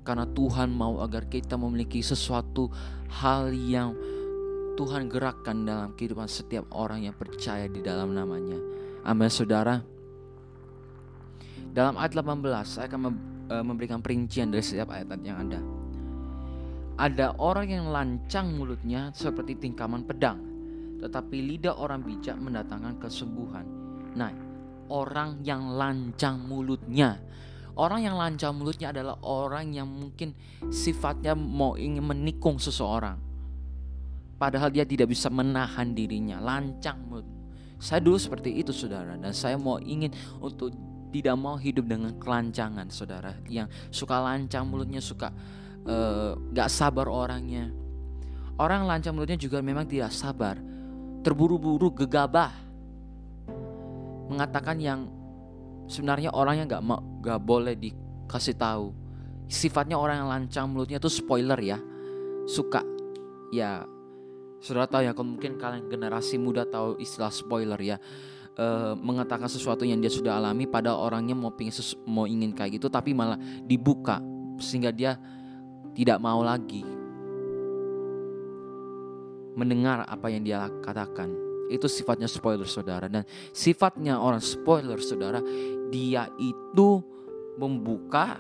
Karena 0.07 0.29
Tuhan 0.31 0.71
mau 0.71 1.03
agar 1.03 1.27
kita 1.27 1.59
memiliki 1.59 2.05
sesuatu 2.07 2.71
hal 3.09 3.51
yang 3.51 3.99
Tuhan 4.79 5.11
gerakkan 5.11 5.67
dalam 5.67 5.91
kehidupan 5.99 6.31
setiap 6.31 6.71
orang 6.71 7.03
yang 7.03 7.15
percaya 7.19 7.67
di 7.67 7.83
dalam 7.83 8.15
namanya. 8.15 8.55
Amin 9.03 9.27
saudara. 9.27 9.83
Dalam 11.75 11.99
ayat 11.99 12.15
18 12.15 12.47
saya 12.63 12.87
akan 12.87 13.01
e, 13.51 13.55
memberikan 13.67 13.99
perincian 13.99 14.55
dari 14.55 14.63
setiap 14.63 14.95
ayat 14.95 15.11
yang 15.27 15.51
ada. 15.51 15.59
Ada 16.95 17.35
orang 17.43 17.67
yang 17.67 17.87
lancang 17.91 18.55
mulutnya 18.55 19.11
seperti 19.19 19.59
tingkaman 19.59 20.07
pedang, 20.07 20.39
tetapi 21.03 21.43
lidah 21.43 21.75
orang 21.75 22.07
bijak 22.07 22.39
mendatangkan 22.39 23.03
kesembuhan. 23.03 23.67
Nah, 24.15 24.31
orang 24.95 25.43
yang 25.43 25.75
lancang 25.75 26.39
mulutnya 26.47 27.19
Orang 27.79 28.03
yang 28.03 28.19
lancang 28.19 28.59
mulutnya 28.59 28.91
adalah 28.91 29.23
orang 29.23 29.71
yang 29.71 29.87
mungkin 29.87 30.35
sifatnya 30.67 31.39
mau 31.39 31.79
ingin 31.79 32.03
menikung 32.03 32.59
seseorang 32.59 33.28
Padahal 34.39 34.71
dia 34.71 34.87
tidak 34.87 35.11
bisa 35.11 35.27
menahan 35.29 35.91
dirinya, 35.99 36.39
lancang 36.39 37.03
mulut. 37.11 37.27
Saya 37.83 37.99
dulu 37.99 38.19
seperti 38.19 38.55
itu 38.59 38.71
saudara 38.71 39.19
dan 39.19 39.35
saya 39.35 39.59
mau 39.59 39.83
ingin 39.83 40.15
untuk 40.39 40.75
tidak 41.11 41.35
mau 41.35 41.59
hidup 41.59 41.91
dengan 41.91 42.15
kelancangan 42.19 42.87
saudara 42.91 43.35
yang 43.51 43.67
suka 43.91 44.19
lancang 44.19 44.67
mulutnya 44.67 45.03
suka 45.03 45.35
uh, 45.87 46.39
gak 46.55 46.71
sabar 46.71 47.11
orangnya. 47.11 47.71
Orang 48.59 48.87
lancang 48.91 49.15
mulutnya 49.15 49.39
juga 49.39 49.63
memang 49.63 49.87
tidak 49.87 50.11
sabar, 50.11 50.59
terburu-buru, 51.23 51.95
gegabah, 51.95 52.51
mengatakan 54.27 54.79
yang 54.83 55.07
sebenarnya 55.87 56.35
orangnya 56.35 56.79
gak 56.79 56.83
mau 56.83 56.99
gak 57.23 57.39
boleh 57.43 57.75
dikasih 57.79 58.59
tahu. 58.59 58.95
Sifatnya 59.49 59.97
orang 59.97 60.23
yang 60.23 60.31
lancang 60.31 60.67
mulutnya 60.69 61.01
itu 61.01 61.09
spoiler 61.09 61.57
ya, 61.63 61.79
suka 62.45 62.85
ya 63.49 63.87
Saudara 64.59 64.91
tahu 64.91 65.03
ya, 65.07 65.13
kalau 65.15 65.39
mungkin 65.39 65.55
kalian 65.55 65.87
generasi 65.87 66.35
muda 66.37 66.67
tahu 66.67 66.99
istilah 66.99 67.31
spoiler 67.31 67.79
ya. 67.79 67.97
Uh, 68.59 68.99
mengatakan 68.99 69.47
sesuatu 69.47 69.87
yang 69.87 70.03
dia 70.03 70.11
sudah 70.11 70.35
alami 70.35 70.67
pada 70.67 70.91
orangnya 70.91 71.31
mau 71.31 71.55
pingin 71.55 71.71
mau 72.11 72.27
ingin 72.27 72.51
kayak 72.51 72.83
gitu 72.83 72.91
tapi 72.91 73.15
malah 73.15 73.39
dibuka 73.63 74.19
sehingga 74.59 74.91
dia 74.91 75.15
tidak 75.95 76.19
mau 76.19 76.43
lagi 76.43 76.83
mendengar 79.55 80.03
apa 80.11 80.27
yang 80.31 80.43
dia 80.43 80.67
katakan. 80.83 81.31
Itu 81.71 81.87
sifatnya 81.87 82.27
spoiler 82.27 82.67
saudara 82.67 83.07
dan 83.07 83.23
sifatnya 83.55 84.19
orang 84.19 84.43
spoiler 84.43 84.99
saudara 84.99 85.39
dia 85.95 86.27
itu 86.39 87.03
membuka 87.59 88.39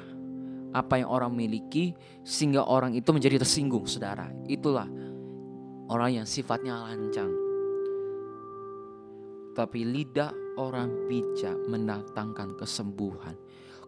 apa 0.72 1.00
yang 1.00 1.10
orang 1.10 1.32
miliki 1.34 1.92
sehingga 2.22 2.64
orang 2.64 2.94
itu 2.94 3.10
menjadi 3.10 3.42
tersinggung 3.42 3.84
saudara. 3.86 4.30
Itulah 4.46 4.86
orang 5.88 6.22
yang 6.22 6.26
sifatnya 6.28 6.84
lancang. 6.84 7.32
Tapi 9.56 9.82
lidah 9.82 10.30
orang 10.60 11.10
bijak 11.10 11.56
mendatangkan 11.66 12.54
kesembuhan. 12.54 13.34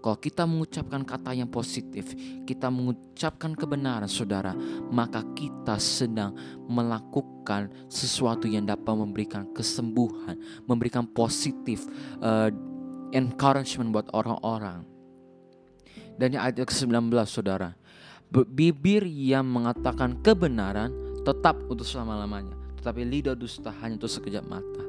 Kalau 0.01 0.17
kita 0.17 0.49
mengucapkan 0.49 1.05
kata 1.05 1.37
yang 1.37 1.53
positif, 1.53 2.17
kita 2.49 2.73
mengucapkan 2.73 3.53
kebenaran, 3.53 4.09
saudara, 4.09 4.57
maka 4.89 5.21
kita 5.37 5.77
sedang 5.77 6.33
melakukan 6.65 7.69
sesuatu 7.93 8.49
yang 8.49 8.65
dapat 8.65 8.97
memberikan 8.97 9.45
kesembuhan, 9.53 10.41
memberikan 10.65 11.05
positif 11.05 11.85
uh, 12.25 12.49
encouragement 13.13 13.93
buat 13.93 14.09
orang-orang. 14.17 14.89
Dan 16.17 16.33
ayat 16.33 16.65
ke-19, 16.65 17.13
saudara, 17.29 17.77
bibir 18.33 19.05
yang 19.05 19.45
mengatakan 19.45 20.17
kebenaran 20.25 21.10
tetap 21.27 21.57
untuk 21.69 21.85
selama-lamanya. 21.85 22.57
Tetapi 22.81 23.01
lidah 23.05 23.37
dusta 23.37 23.69
hanya 23.85 24.01
untuk 24.01 24.09
sekejap 24.09 24.45
mata. 24.49 24.85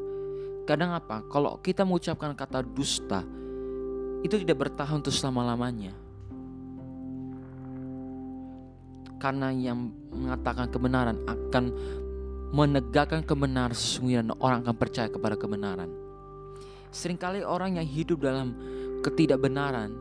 Kadang 0.64 0.96
apa? 0.96 1.26
Kalau 1.28 1.60
kita 1.60 1.84
mengucapkan 1.84 2.32
kata 2.32 2.64
dusta, 2.64 3.26
itu 4.22 4.36
tidak 4.40 4.70
bertahan 4.70 5.02
untuk 5.02 5.12
selama-lamanya. 5.12 5.92
Karena 9.22 9.54
yang 9.54 9.92
mengatakan 10.10 10.70
kebenaran 10.72 11.18
akan 11.30 11.64
menegakkan 12.52 13.22
kebenaran 13.24 13.76
sesungguhnya 13.76 14.34
orang 14.42 14.66
akan 14.66 14.76
percaya 14.76 15.08
kepada 15.10 15.38
kebenaran. 15.38 15.90
Seringkali 16.92 17.46
orang 17.48 17.80
yang 17.80 17.88
hidup 17.88 18.20
dalam 18.20 18.52
ketidakbenaran 19.02 19.94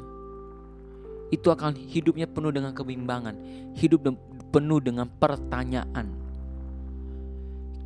itu 1.31 1.47
akan 1.47 1.79
hidupnya 1.79 2.27
penuh 2.27 2.51
dengan 2.51 2.75
kebimbangan, 2.75 3.35
hidup 3.79 4.11
penuh 4.51 4.83
dengan 4.83 5.07
pertanyaan. 5.07 6.20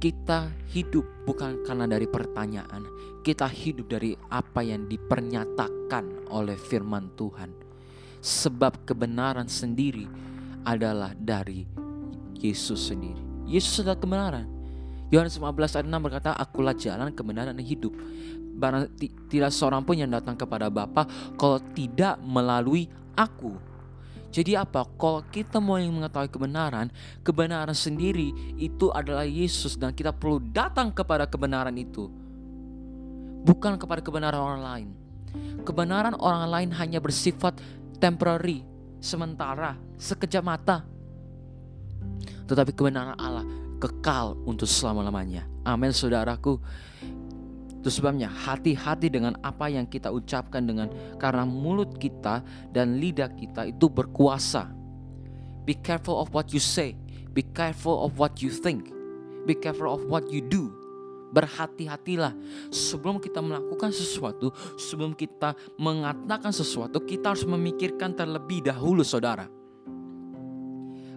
Kita 0.05 0.53
hidup 0.69 1.25
bukan 1.25 1.65
karena 1.65 1.89
dari 1.89 2.05
pertanyaan, 2.05 2.85
kita 3.25 3.49
hidup 3.49 3.89
dari 3.89 4.13
apa 4.29 4.61
yang 4.61 4.85
dipernyatakan 4.85 6.29
oleh 6.29 6.61
firman 6.61 7.17
Tuhan. 7.17 7.49
Sebab 8.21 8.85
kebenaran 8.85 9.49
sendiri 9.49 10.05
adalah 10.61 11.17
dari 11.17 11.65
Yesus 12.37 12.93
sendiri. 12.93 13.49
Yesus 13.49 13.81
adalah 13.81 13.97
kebenaran. 13.97 14.45
Yohanes 15.09 15.41
15 15.41 15.73
ayat 15.73 15.89
6 15.89 16.05
berkata, 16.05 16.37
Akulah 16.37 16.77
jalan 16.77 17.09
kebenaran 17.17 17.57
dan 17.57 17.65
hidup. 17.65 17.97
Barang 18.61 18.93
tidak 19.33 19.57
seorang 19.57 19.89
pun 19.89 19.97
yang 19.97 20.13
datang 20.13 20.37
kepada 20.37 20.69
Bapa 20.69 21.09
kalau 21.41 21.57
tidak 21.73 22.21
melalui 22.21 22.93
aku. 23.17 23.57
Jadi 24.35 24.59
apa? 24.59 24.83
Kalau 24.99 25.23
kita 25.31 25.63
mau 25.63 25.79
yang 25.79 25.95
mengetahui 25.95 26.27
kebenaran, 26.27 26.91
kebenaran 27.23 27.71
sendiri 27.71 28.35
itu 28.59 28.91
adalah 28.91 29.23
Yesus 29.23 29.79
dan 29.79 29.95
kita 29.95 30.11
perlu 30.11 30.43
datang 30.51 30.91
kepada 30.91 31.31
kebenaran 31.31 31.79
itu. 31.79 32.11
Bukan 33.47 33.79
kepada 33.79 34.03
kebenaran 34.03 34.43
orang 34.43 34.63
lain. 34.67 34.89
Kebenaran 35.63 36.19
orang 36.19 36.51
lain 36.51 36.71
hanya 36.75 36.99
bersifat 36.99 37.63
temporary, 38.03 38.67
sementara, 38.99 39.79
sekejap 40.03 40.43
mata. 40.43 40.83
tetapi 42.45 42.77
kebenaran 42.77 43.17
Allah 43.17 43.47
kekal 43.81 44.37
untuk 44.45 44.69
selama-lamanya. 44.69 45.49
Amin 45.65 45.97
saudaraku. 45.97 46.61
Itu 47.85 48.01
sebabnya 48.01 48.33
hati-hati 48.33 49.13
dengan 49.13 49.37
apa 49.45 49.69
yang 49.69 49.85
kita 49.85 50.09
ucapkan 50.09 50.65
dengan 50.65 50.89
karena 51.21 51.45
mulut 51.45 52.01
kita 52.01 52.41
dan 52.73 52.97
lidah 52.97 53.29
kita 53.37 53.69
itu 53.69 53.93
berkuasa. 53.93 54.73
Be 55.69 55.77
careful 55.77 56.17
of 56.17 56.33
what 56.33 56.49
you 56.57 56.65
say. 56.65 56.97
Be 57.37 57.45
careful 57.45 58.09
of 58.09 58.17
what 58.17 58.41
you 58.41 58.49
think. 58.49 58.89
Be 59.45 59.53
careful 59.53 59.93
of 59.93 60.09
what 60.09 60.33
you 60.33 60.41
do. 60.41 60.73
Berhati-hatilah 61.37 62.33
sebelum 62.73 63.21
kita 63.21 63.45
melakukan 63.45 63.93
sesuatu, 63.93 64.49
sebelum 64.81 65.13
kita 65.13 65.53
mengatakan 65.77 66.57
sesuatu, 66.57 67.05
kita 67.05 67.37
harus 67.37 67.45
memikirkan 67.45 68.17
terlebih 68.17 68.65
dahulu, 68.65 69.05
saudara. 69.05 69.45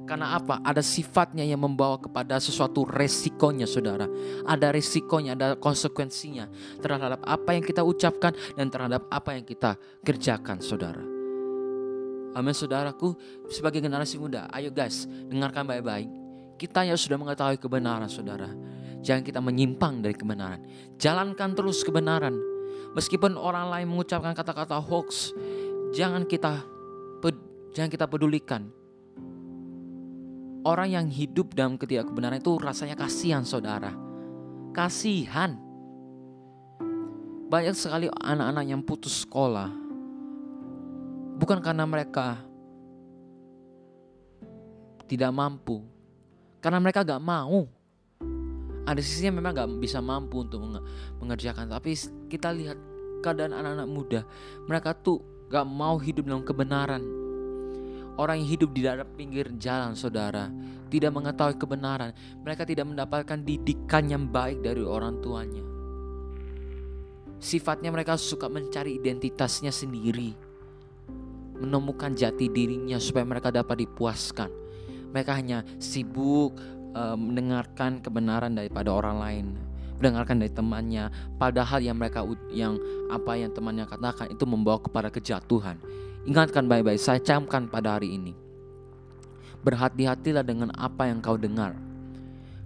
Karena 0.08 0.40
apa? 0.40 0.64
Ada 0.64 0.80
sifatnya 0.80 1.44
yang 1.44 1.60
membawa 1.60 2.00
kepada 2.00 2.40
sesuatu 2.40 2.88
resikonya, 2.88 3.68
saudara. 3.68 4.08
Ada 4.48 4.72
resikonya, 4.72 5.36
ada 5.36 5.60
konsekuensinya 5.60 6.48
terhadap 6.80 7.20
apa 7.28 7.52
yang 7.52 7.64
kita 7.68 7.84
ucapkan 7.84 8.32
dan 8.56 8.72
terhadap 8.72 9.04
apa 9.12 9.36
yang 9.36 9.44
kita 9.44 9.76
kerjakan, 10.08 10.64
saudara. 10.64 11.04
Amin, 12.40 12.56
saudaraku. 12.56 13.20
Sebagai 13.52 13.84
generasi 13.84 14.16
muda, 14.16 14.48
ayo 14.56 14.72
guys, 14.72 15.04
dengarkan 15.28 15.68
baik-baik. 15.68 16.08
Kita 16.56 16.88
yang 16.88 16.96
sudah 16.96 17.20
mengetahui 17.20 17.60
kebenaran, 17.60 18.08
saudara. 18.08 18.48
Jangan 19.04 19.28
kita 19.28 19.44
menyimpang 19.44 20.00
dari 20.00 20.16
kebenaran. 20.16 20.64
Jalankan 20.96 21.52
terus 21.52 21.84
kebenaran. 21.84 22.34
Meskipun 22.96 23.36
orang 23.36 23.70
lain 23.70 23.92
mengucapkan 23.92 24.32
kata-kata 24.32 24.80
hoax, 24.80 25.36
jangan 25.92 26.24
kita 26.24 26.64
jangan 27.76 27.94
kita 27.94 28.10
pedulikan. 28.10 28.77
Orang 30.66 30.90
yang 30.90 31.08
hidup 31.10 31.54
dalam 31.54 31.78
ketidakbenaran 31.78 32.42
itu 32.42 32.58
rasanya 32.58 32.98
kasihan, 32.98 33.46
saudara. 33.46 33.94
Kasihan. 34.74 35.58
Banyak 37.48 37.76
sekali 37.78 38.12
anak-anak 38.12 38.66
yang 38.68 38.82
putus 38.84 39.24
sekolah. 39.24 39.72
Bukan 41.38 41.62
karena 41.62 41.86
mereka 41.88 42.42
tidak 45.08 45.32
mampu, 45.32 45.86
karena 46.60 46.84
mereka 46.84 47.06
gak 47.06 47.24
mau 47.24 47.70
ada 48.88 49.04
sisinya 49.04 49.44
memang 49.44 49.52
gak 49.52 49.70
bisa 49.84 50.00
mampu 50.00 50.48
untuk 50.48 50.64
mengerjakan 51.20 51.68
tapi 51.68 52.00
kita 52.32 52.56
lihat 52.56 52.80
keadaan 53.20 53.52
anak-anak 53.52 53.88
muda 53.88 54.22
mereka 54.64 54.96
tuh 54.96 55.20
gak 55.52 55.68
mau 55.68 56.00
hidup 56.00 56.24
dalam 56.24 56.48
kebenaran 56.48 57.04
orang 58.18 58.42
yang 58.42 58.50
hidup 58.50 58.70
di 58.74 58.82
dalam 58.84 59.08
pinggir 59.14 59.54
jalan 59.62 59.94
saudara 59.94 60.50
tidak 60.90 61.12
mengetahui 61.14 61.56
kebenaran. 61.56 62.12
Mereka 62.42 62.66
tidak 62.66 62.86
mendapatkan 62.90 63.40
didikan 63.44 64.10
yang 64.10 64.26
baik 64.28 64.64
dari 64.64 64.82
orang 64.82 65.22
tuanya. 65.22 65.64
Sifatnya 67.38 67.94
mereka 67.94 68.18
suka 68.18 68.50
mencari 68.50 68.98
identitasnya 68.98 69.70
sendiri. 69.70 70.34
Menemukan 71.62 72.18
jati 72.18 72.50
dirinya 72.50 72.98
supaya 72.98 73.26
mereka 73.26 73.54
dapat 73.54 73.86
dipuaskan. 73.86 74.50
Mereka 75.14 75.32
hanya 75.38 75.62
sibuk 75.78 76.58
uh, 76.98 77.18
mendengarkan 77.18 78.02
kebenaran 78.02 78.58
daripada 78.58 78.90
orang 78.90 79.18
lain. 79.22 79.46
Mendengarkan 79.98 80.42
dari 80.42 80.54
temannya. 80.54 81.06
Padahal 81.38 81.82
yang 81.82 81.98
mereka 81.98 82.26
yang 82.54 82.78
apa 83.10 83.38
yang 83.38 83.54
temannya 83.54 83.86
katakan 83.86 84.34
itu 84.34 84.46
membawa 84.46 84.82
kepada 84.82 85.10
kejatuhan 85.10 85.78
ingatkan 86.28 86.68
baik-baik 86.68 87.00
saya 87.00 87.24
camkan 87.24 87.72
pada 87.72 87.96
hari 87.96 88.20
ini. 88.20 88.36
Berhati-hatilah 89.64 90.44
dengan 90.44 90.70
apa 90.76 91.08
yang 91.08 91.24
kau 91.24 91.40
dengar. 91.40 91.74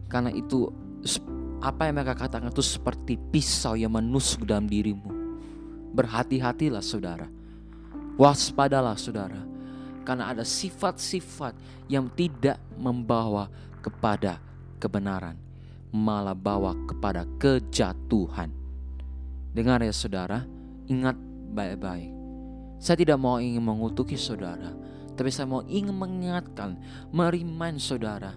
Karena 0.10 0.34
itu 0.34 0.68
apa 1.62 1.88
yang 1.88 2.02
mereka 2.02 2.18
katakan 2.18 2.50
itu 2.50 2.66
seperti 2.66 3.16
pisau 3.16 3.78
yang 3.78 3.94
menusuk 3.94 4.44
dalam 4.44 4.66
dirimu. 4.66 5.14
Berhati-hatilah 5.94 6.82
saudara. 6.82 7.30
Waspadalah 8.18 8.98
saudara. 8.98 9.40
Karena 10.02 10.34
ada 10.34 10.42
sifat-sifat 10.42 11.54
yang 11.86 12.10
tidak 12.18 12.58
membawa 12.74 13.48
kepada 13.86 14.42
kebenaran, 14.82 15.38
malah 15.94 16.34
bawa 16.34 16.74
kepada 16.90 17.22
kejatuhan. 17.38 18.50
Dengar 19.54 19.86
ya 19.86 19.94
saudara, 19.94 20.42
ingat 20.90 21.14
baik-baik. 21.54 22.21
Saya 22.82 22.98
tidak 22.98 23.22
mau 23.22 23.38
ingin 23.38 23.62
mengutuki 23.62 24.18
saudara, 24.18 24.74
tapi 25.14 25.30
saya 25.30 25.46
mau 25.46 25.62
ingin 25.70 25.94
mengingatkan, 25.94 26.82
merimain 27.14 27.78
saudara 27.78 28.34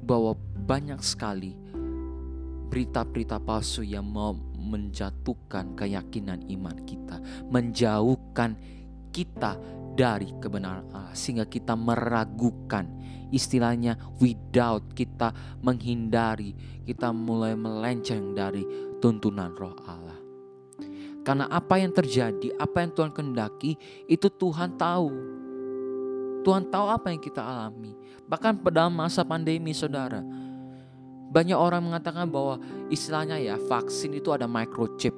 bahwa 0.00 0.32
banyak 0.64 0.96
sekali 1.04 1.52
berita-berita 2.72 3.36
palsu 3.36 3.84
yang 3.84 4.08
mau 4.08 4.32
menjatuhkan 4.56 5.76
keyakinan 5.76 6.40
iman 6.48 6.80
kita, 6.88 7.20
menjauhkan 7.52 8.56
kita 9.12 9.60
dari 9.92 10.32
kebenaran 10.38 10.86
Allah 10.94 11.12
sehingga 11.12 11.44
kita 11.44 11.74
meragukan 11.74 12.86
istilahnya 13.34 13.98
without 14.22 14.86
kita 14.94 15.34
menghindari 15.60 16.54
kita 16.86 17.10
mulai 17.12 17.52
melenceng 17.58 18.32
dari 18.32 18.64
tuntunan 19.02 19.52
roh 19.54 19.76
Allah 19.84 20.19
karena 21.20 21.44
apa 21.52 21.76
yang 21.76 21.92
terjadi 21.92 22.56
apa 22.56 22.80
yang 22.80 22.90
Tuhan 22.96 23.12
kendaki 23.12 23.76
itu 24.08 24.28
Tuhan 24.32 24.76
tahu. 24.80 25.12
Tuhan 26.40 26.72
tahu 26.72 26.86
apa 26.88 27.12
yang 27.12 27.20
kita 27.20 27.44
alami. 27.44 27.92
Bahkan 28.24 28.64
pada 28.64 28.88
masa 28.88 29.20
pandemi 29.20 29.76
saudara 29.76 30.24
banyak 31.30 31.54
orang 31.54 31.86
mengatakan 31.86 32.26
bahwa 32.26 32.58
istilahnya 32.90 33.38
ya 33.38 33.54
vaksin 33.54 34.18
itu 34.18 34.34
ada 34.34 34.50
microchip. 34.50 35.14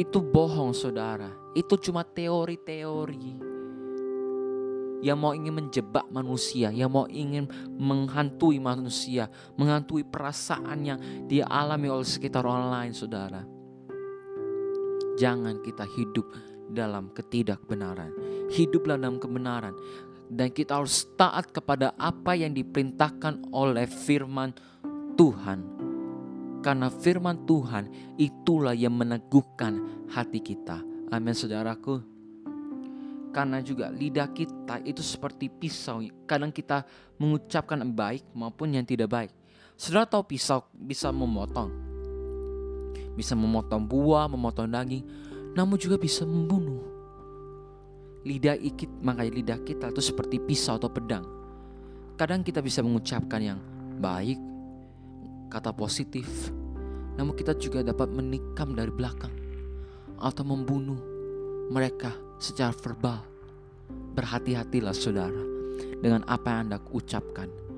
Itu 0.00 0.24
bohong 0.24 0.72
saudara. 0.72 1.28
Itu 1.52 1.76
cuma 1.76 2.00
teori-teori. 2.08 3.52
Yang 5.04 5.18
mau 5.20 5.32
ingin 5.36 5.54
menjebak 5.60 6.08
manusia, 6.12 6.72
yang 6.72 6.92
mau 6.92 7.04
ingin 7.08 7.48
menghantui 7.76 8.56
manusia, 8.60 9.28
menghantui 9.60 10.04
perasaan 10.08 10.78
yang 10.84 10.98
dia 11.28 11.44
alami 11.48 11.88
oleh 11.88 12.04
sekitar 12.04 12.44
orang 12.44 12.68
lain, 12.68 12.92
saudara. 12.96 13.59
Jangan 15.20 15.60
kita 15.60 15.84
hidup 15.84 16.24
dalam 16.72 17.12
ketidakbenaran. 17.12 18.08
Hiduplah 18.48 18.96
dalam 18.96 19.20
kebenaran. 19.20 19.76
Dan 20.32 20.48
kita 20.48 20.80
harus 20.80 21.04
taat 21.20 21.52
kepada 21.52 21.92
apa 22.00 22.32
yang 22.38 22.56
diperintahkan 22.56 23.52
oleh 23.52 23.84
firman 23.84 24.56
Tuhan. 25.20 25.60
Karena 26.64 26.88
firman 26.88 27.44
Tuhan 27.44 28.16
itulah 28.16 28.72
yang 28.72 28.96
meneguhkan 28.96 30.08
hati 30.08 30.40
kita. 30.40 30.80
Amin 31.12 31.36
saudaraku. 31.36 32.00
Karena 33.30 33.60
juga 33.60 33.92
lidah 33.92 34.32
kita 34.32 34.80
itu 34.88 35.04
seperti 35.04 35.52
pisau. 35.52 36.00
Kadang 36.24 36.48
kita 36.48 36.88
mengucapkan 37.20 37.84
baik 37.92 38.24
maupun 38.32 38.72
yang 38.72 38.88
tidak 38.88 39.12
baik. 39.12 39.32
Saudara 39.76 40.08
tahu 40.08 40.32
pisau 40.32 40.64
bisa 40.72 41.12
memotong. 41.12 41.89
Bisa 43.14 43.34
memotong 43.34 43.84
buah, 43.84 44.26
memotong 44.30 44.70
daging. 44.70 45.04
Namun 45.54 45.76
juga 45.76 45.98
bisa 45.98 46.22
membunuh. 46.24 46.82
Lidah 48.22 48.56
ikit, 48.56 48.88
makanya 49.00 49.32
lidah 49.32 49.58
kita 49.64 49.88
itu 49.88 50.02
seperti 50.04 50.36
pisau 50.38 50.76
atau 50.76 50.92
pedang. 50.92 51.24
Kadang 52.20 52.44
kita 52.44 52.60
bisa 52.60 52.84
mengucapkan 52.84 53.40
yang 53.40 53.60
baik, 53.96 54.36
kata 55.48 55.72
positif. 55.72 56.52
Namun 57.16 57.32
kita 57.32 57.56
juga 57.56 57.80
dapat 57.80 58.12
menikam 58.12 58.76
dari 58.76 58.92
belakang. 58.92 59.32
Atau 60.20 60.44
membunuh 60.44 61.00
mereka 61.72 62.12
secara 62.36 62.76
verbal. 62.76 63.24
Berhati-hatilah 64.12 64.92
saudara 64.92 65.42
dengan 66.00 66.24
apa 66.28 66.48
yang 66.50 66.60
Anda 66.68 66.78
ucapkan. 66.92 67.69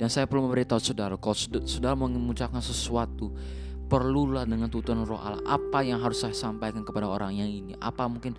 Dan 0.00 0.08
saya 0.08 0.24
perlu 0.24 0.48
memberitahu 0.48 0.80
saudara, 0.80 1.20
kalau 1.20 1.36
saudara 1.68 1.92
mengucapkan 1.92 2.64
sesuatu, 2.64 3.36
perlulah 3.84 4.48
dengan 4.48 4.72
tuntunan 4.72 5.04
roh 5.04 5.20
Allah. 5.20 5.44
Apa 5.44 5.84
yang 5.84 6.00
harus 6.00 6.24
saya 6.24 6.32
sampaikan 6.32 6.80
kepada 6.80 7.04
orang 7.04 7.36
yang 7.36 7.52
ini? 7.52 7.76
Apa 7.76 8.08
mungkin 8.08 8.32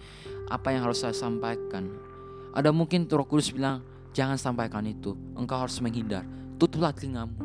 apa 0.49 0.73
yang 0.73 0.89
harus 0.89 1.05
saya 1.05 1.13
sampaikan? 1.13 1.85
Ada 2.57 2.73
mungkin 2.73 3.05
roh 3.05 3.29
kudus 3.29 3.53
bilang, 3.53 3.85
jangan 4.09 4.41
sampaikan 4.41 4.81
itu. 4.89 5.13
Engkau 5.37 5.61
harus 5.61 5.77
menghindar. 5.85 6.25
Tutuplah 6.57 6.97
telingamu. 6.97 7.37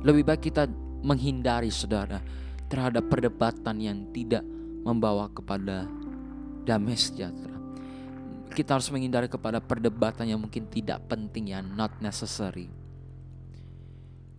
Lebih 0.00 0.24
baik 0.24 0.48
kita 0.48 0.64
menghindari 1.04 1.68
saudara 1.68 2.24
terhadap 2.72 3.04
perdebatan 3.12 3.76
yang 3.84 4.08
tidak 4.16 4.40
membawa 4.80 5.28
kepada 5.28 5.84
damai 6.64 6.96
sejahtera. 6.96 7.59
Kita 8.50 8.76
harus 8.76 8.90
menghindari 8.90 9.30
kepada 9.30 9.62
perdebatan 9.62 10.26
yang 10.26 10.42
mungkin 10.42 10.66
tidak 10.66 11.06
penting 11.06 11.54
ya, 11.54 11.62
not 11.62 11.94
necessary. 12.02 12.66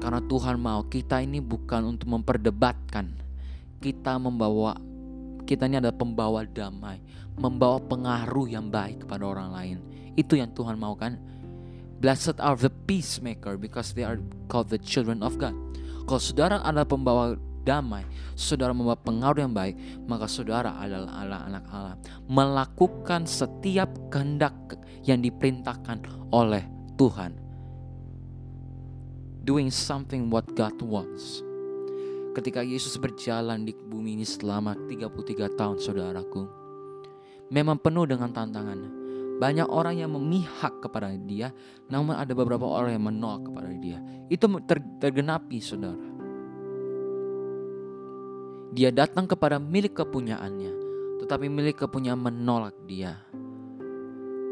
Karena 0.01 0.19
Tuhan 0.19 0.57
mau 0.57 0.81
kita 0.85 1.21
ini 1.21 1.37
bukan 1.39 1.95
untuk 1.95 2.09
memperdebatkan. 2.09 3.13
Kita 3.81 4.17
membawa 4.17 4.77
kita 5.45 5.67
ini 5.67 5.83
adalah 5.83 5.93
pembawa 5.93 6.47
damai, 6.47 7.01
membawa 7.35 7.77
pengaruh 7.81 8.47
yang 8.47 8.71
baik 8.71 9.05
kepada 9.05 9.23
orang 9.27 9.49
lain. 9.51 9.77
Itu 10.15 10.39
yang 10.39 10.51
Tuhan 10.55 10.79
mau 10.79 10.95
kan? 10.95 11.19
Blessed 12.01 12.41
are 12.41 12.57
the 12.57 12.73
peacemaker 12.89 13.61
because 13.61 13.93
they 13.93 14.01
are 14.01 14.17
called 14.49 14.73
the 14.73 14.81
children 14.81 15.21
of 15.21 15.37
God. 15.37 15.53
Kalau 16.09 16.21
saudara 16.21 16.57
adalah 16.65 16.87
pembawa 16.89 17.37
damai, 17.61 18.05
saudara 18.33 18.73
membawa 18.73 18.97
pengaruh 18.97 19.41
yang 19.45 19.53
baik, 19.53 19.77
maka 20.09 20.25
saudara 20.25 20.75
adalah 20.77 21.23
anak-anak 21.25 21.63
Allah. 21.69 21.95
Melakukan 22.25 23.29
setiap 23.29 23.89
kehendak 24.09 24.55
yang 25.05 25.21
diperintahkan 25.21 26.29
oleh 26.33 26.65
Tuhan. 26.97 27.31
Doing 29.41 29.73
something 29.73 30.29
what 30.29 30.45
God 30.53 30.77
wants. 30.85 31.41
Ketika 32.31 32.63
Yesus 32.63 32.95
berjalan 32.95 33.67
di 33.67 33.75
bumi 33.75 34.15
ini 34.15 34.23
selama 34.23 34.77
33 34.87 35.59
tahun 35.59 35.77
saudaraku. 35.81 36.43
Memang 37.51 37.75
penuh 37.83 38.07
dengan 38.07 38.31
tantangan. 38.31 39.01
Banyak 39.41 39.67
orang 39.67 39.97
yang 39.97 40.13
memihak 40.13 40.85
kepada 40.85 41.11
dia, 41.25 41.49
namun 41.89 42.13
ada 42.13 42.29
beberapa 42.37 42.61
orang 42.61 42.93
yang 42.93 43.09
menolak 43.09 43.49
kepada 43.49 43.73
dia. 43.73 43.97
Itu 44.29 44.45
ter 44.63 44.77
tergenapi 45.01 45.57
saudara. 45.57 45.97
Dia 48.71 48.87
datang 48.87 49.27
kepada 49.27 49.59
milik 49.59 49.99
kepunyaannya, 49.99 50.73
tetapi 51.19 51.51
milik 51.51 51.83
kepunyaan 51.83 52.23
menolak 52.23 52.71
dia. 52.87 53.19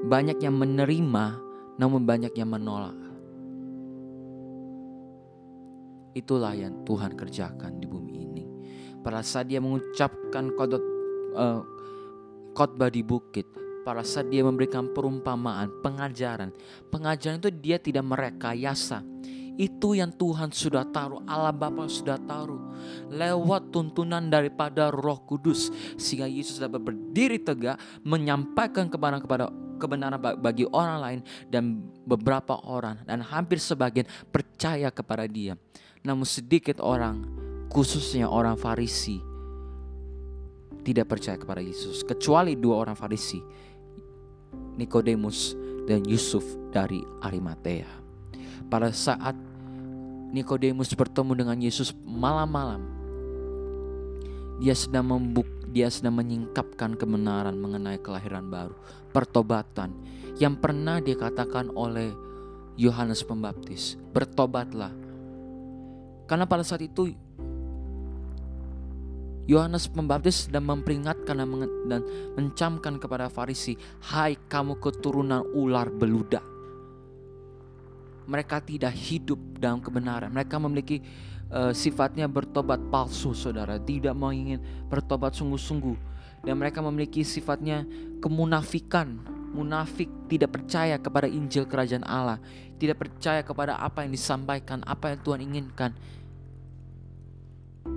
Banyak 0.03 0.43
yang 0.43 0.59
menerima, 0.59 1.25
namun 1.79 2.03
banyak 2.03 2.35
yang 2.35 2.51
menolak. 2.51 2.99
Itulah 6.11 6.51
yang 6.51 6.83
Tuhan 6.83 7.15
kerjakan 7.15 7.79
di 7.79 7.87
bumi 7.87 8.13
ini. 8.19 8.43
Pada 8.99 9.23
saat 9.23 9.47
dia 9.47 9.63
mengucapkan 9.63 10.51
kodot, 10.51 10.83
uh, 11.39 11.63
khotbah 12.51 12.91
di 12.91 12.99
bukit, 12.99 13.47
pada 13.87 14.03
saat 14.03 14.27
dia 14.27 14.43
memberikan 14.43 14.91
perumpamaan, 14.91 15.71
pengajaran, 15.79 16.51
pengajaran 16.91 17.39
itu 17.39 17.51
dia 17.55 17.79
tidak 17.79 18.03
merekayasa, 18.03 18.99
itu 19.59 19.91
yang 19.91 20.15
Tuhan 20.15 20.55
sudah 20.55 20.87
taruh, 20.87 21.19
Allah 21.27 21.51
Bapa 21.51 21.91
sudah 21.91 22.15
taruh 22.15 22.71
lewat 23.11 23.75
tuntunan 23.75 24.23
daripada 24.31 24.87
Roh 24.87 25.19
Kudus 25.27 25.67
sehingga 25.99 26.31
Yesus 26.31 26.63
dapat 26.63 26.79
berdiri 26.79 27.43
tegak 27.43 27.75
menyampaikan 28.07 28.87
kebenaran 28.87 29.19
kepada 29.19 29.51
kebenaran 29.75 30.19
bagi 30.39 30.63
orang 30.71 30.97
lain 31.03 31.19
dan 31.51 31.83
beberapa 32.07 32.55
orang 32.63 33.03
dan 33.03 33.19
hampir 33.19 33.59
sebagian 33.59 34.07
percaya 34.31 34.87
kepada 34.95 35.27
Dia. 35.27 35.59
Namun 36.07 36.23
sedikit 36.23 36.79
orang, 36.79 37.27
khususnya 37.67 38.31
orang 38.31 38.55
Farisi, 38.55 39.19
tidak 40.87 41.11
percaya 41.11 41.35
kepada 41.35 41.59
Yesus 41.59 42.07
kecuali 42.07 42.55
dua 42.55 42.87
orang 42.87 42.95
Farisi, 42.95 43.43
Nikodemus 44.79 45.55
dan 45.83 46.07
Yusuf 46.07 46.47
dari 46.71 47.03
Arimatea. 47.19 47.99
Pada 48.69 48.93
saat 48.93 49.48
Nikodemus 50.29 50.93
bertemu 50.93 51.33
dengan 51.33 51.57
Yesus 51.57 51.89
malam-malam. 52.05 52.85
Dia 54.61 54.77
sedang 54.77 55.09
membuk, 55.09 55.47
dia 55.73 55.89
sedang 55.89 56.21
menyingkapkan 56.21 56.93
kebenaran 56.93 57.57
mengenai 57.57 57.97
kelahiran 57.97 58.45
baru, 58.51 58.75
pertobatan 59.09 59.95
yang 60.37 60.59
pernah 60.59 61.01
dikatakan 61.01 61.73
oleh 61.73 62.13
Yohanes 62.77 63.25
Pembaptis, 63.25 63.97
bertobatlah. 64.13 64.93
Karena 66.29 66.45
pada 66.45 66.61
saat 66.61 66.85
itu 66.85 67.09
Yohanes 69.49 69.89
Pembaptis 69.89 70.45
sedang 70.45 70.69
memperingatkan 70.69 71.41
dan 71.89 72.05
mencamkan 72.37 73.01
kepada 73.01 73.33
Farisi, 73.33 73.73
"Hai 74.05 74.37
kamu 74.45 74.77
keturunan 74.77 75.41
ular 75.57 75.89
beludak." 75.89 76.58
Mereka 78.29 78.61
tidak 78.61 78.93
hidup 78.93 79.41
dalam 79.57 79.81
kebenaran. 79.81 80.29
Mereka 80.29 80.61
memiliki 80.61 81.01
uh, 81.49 81.73
sifatnya 81.73 82.29
bertobat 82.29 82.77
palsu, 82.93 83.33
saudara. 83.33 83.81
Tidak 83.81 84.13
mau 84.13 84.29
ingin 84.29 84.61
bertobat 84.85 85.33
sungguh-sungguh. 85.33 85.97
Dan 86.45 86.61
mereka 86.61 86.85
memiliki 86.85 87.25
sifatnya 87.25 87.83
kemunafikan. 88.21 89.17
Munafik 89.49 90.29
tidak 90.29 90.61
percaya 90.61 91.01
kepada 91.01 91.25
Injil 91.25 91.65
Kerajaan 91.65 92.05
Allah. 92.05 92.37
Tidak 92.77 92.93
percaya 92.93 93.41
kepada 93.41 93.81
apa 93.81 94.05
yang 94.05 94.13
disampaikan, 94.13 94.85
apa 94.85 95.09
yang 95.09 95.19
Tuhan 95.25 95.39
inginkan. 95.41 95.91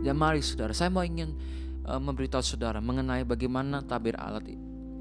Dan 0.00 0.16
mari 0.16 0.40
saudara, 0.40 0.72
saya 0.72 0.88
mau 0.88 1.04
ingin 1.04 1.36
uh, 1.84 2.00
memberitahu 2.00 2.40
saudara 2.40 2.80
mengenai 2.80 3.28
bagaimana 3.28 3.84
tabir 3.84 4.16
alat 4.16 4.48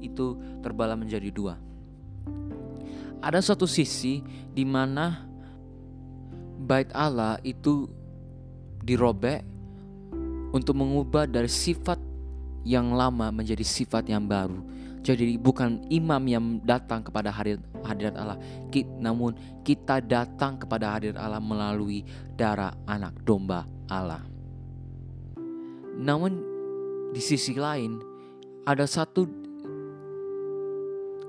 itu 0.04 0.36
terbelah 0.60 0.94
menjadi 0.94 1.32
dua 1.32 1.71
ada 3.22 3.38
satu 3.38 3.70
sisi 3.70 4.18
di 4.50 4.66
mana 4.66 5.22
bait 6.66 6.90
Allah 6.90 7.38
itu 7.46 7.86
dirobek 8.82 9.46
untuk 10.50 10.74
mengubah 10.74 11.30
dari 11.30 11.48
sifat 11.48 11.96
yang 12.66 12.92
lama 12.92 13.30
menjadi 13.30 13.62
sifat 13.62 14.10
yang 14.10 14.26
baru. 14.26 14.58
Jadi 15.02 15.34
bukan 15.34 15.82
imam 15.90 16.22
yang 16.30 16.44
datang 16.62 17.02
kepada 17.02 17.34
hadirat 17.34 18.14
Allah, 18.14 18.38
namun 19.02 19.34
kita 19.66 19.98
datang 19.98 20.62
kepada 20.62 20.94
hadirat 20.94 21.18
Allah 21.18 21.42
melalui 21.42 22.06
darah 22.38 22.70
anak 22.86 23.10
domba 23.26 23.66
Allah. 23.90 24.22
Namun 25.98 26.38
di 27.10 27.18
sisi 27.18 27.58
lain 27.58 27.98
ada 28.62 28.86
satu 28.86 29.26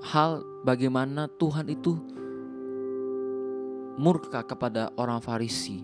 hal 0.06 0.53
bagaimana 0.64 1.28
Tuhan 1.28 1.68
itu 1.68 2.00
murka 4.00 4.42
kepada 4.42 4.90
orang 4.98 5.22
Farisi 5.22 5.84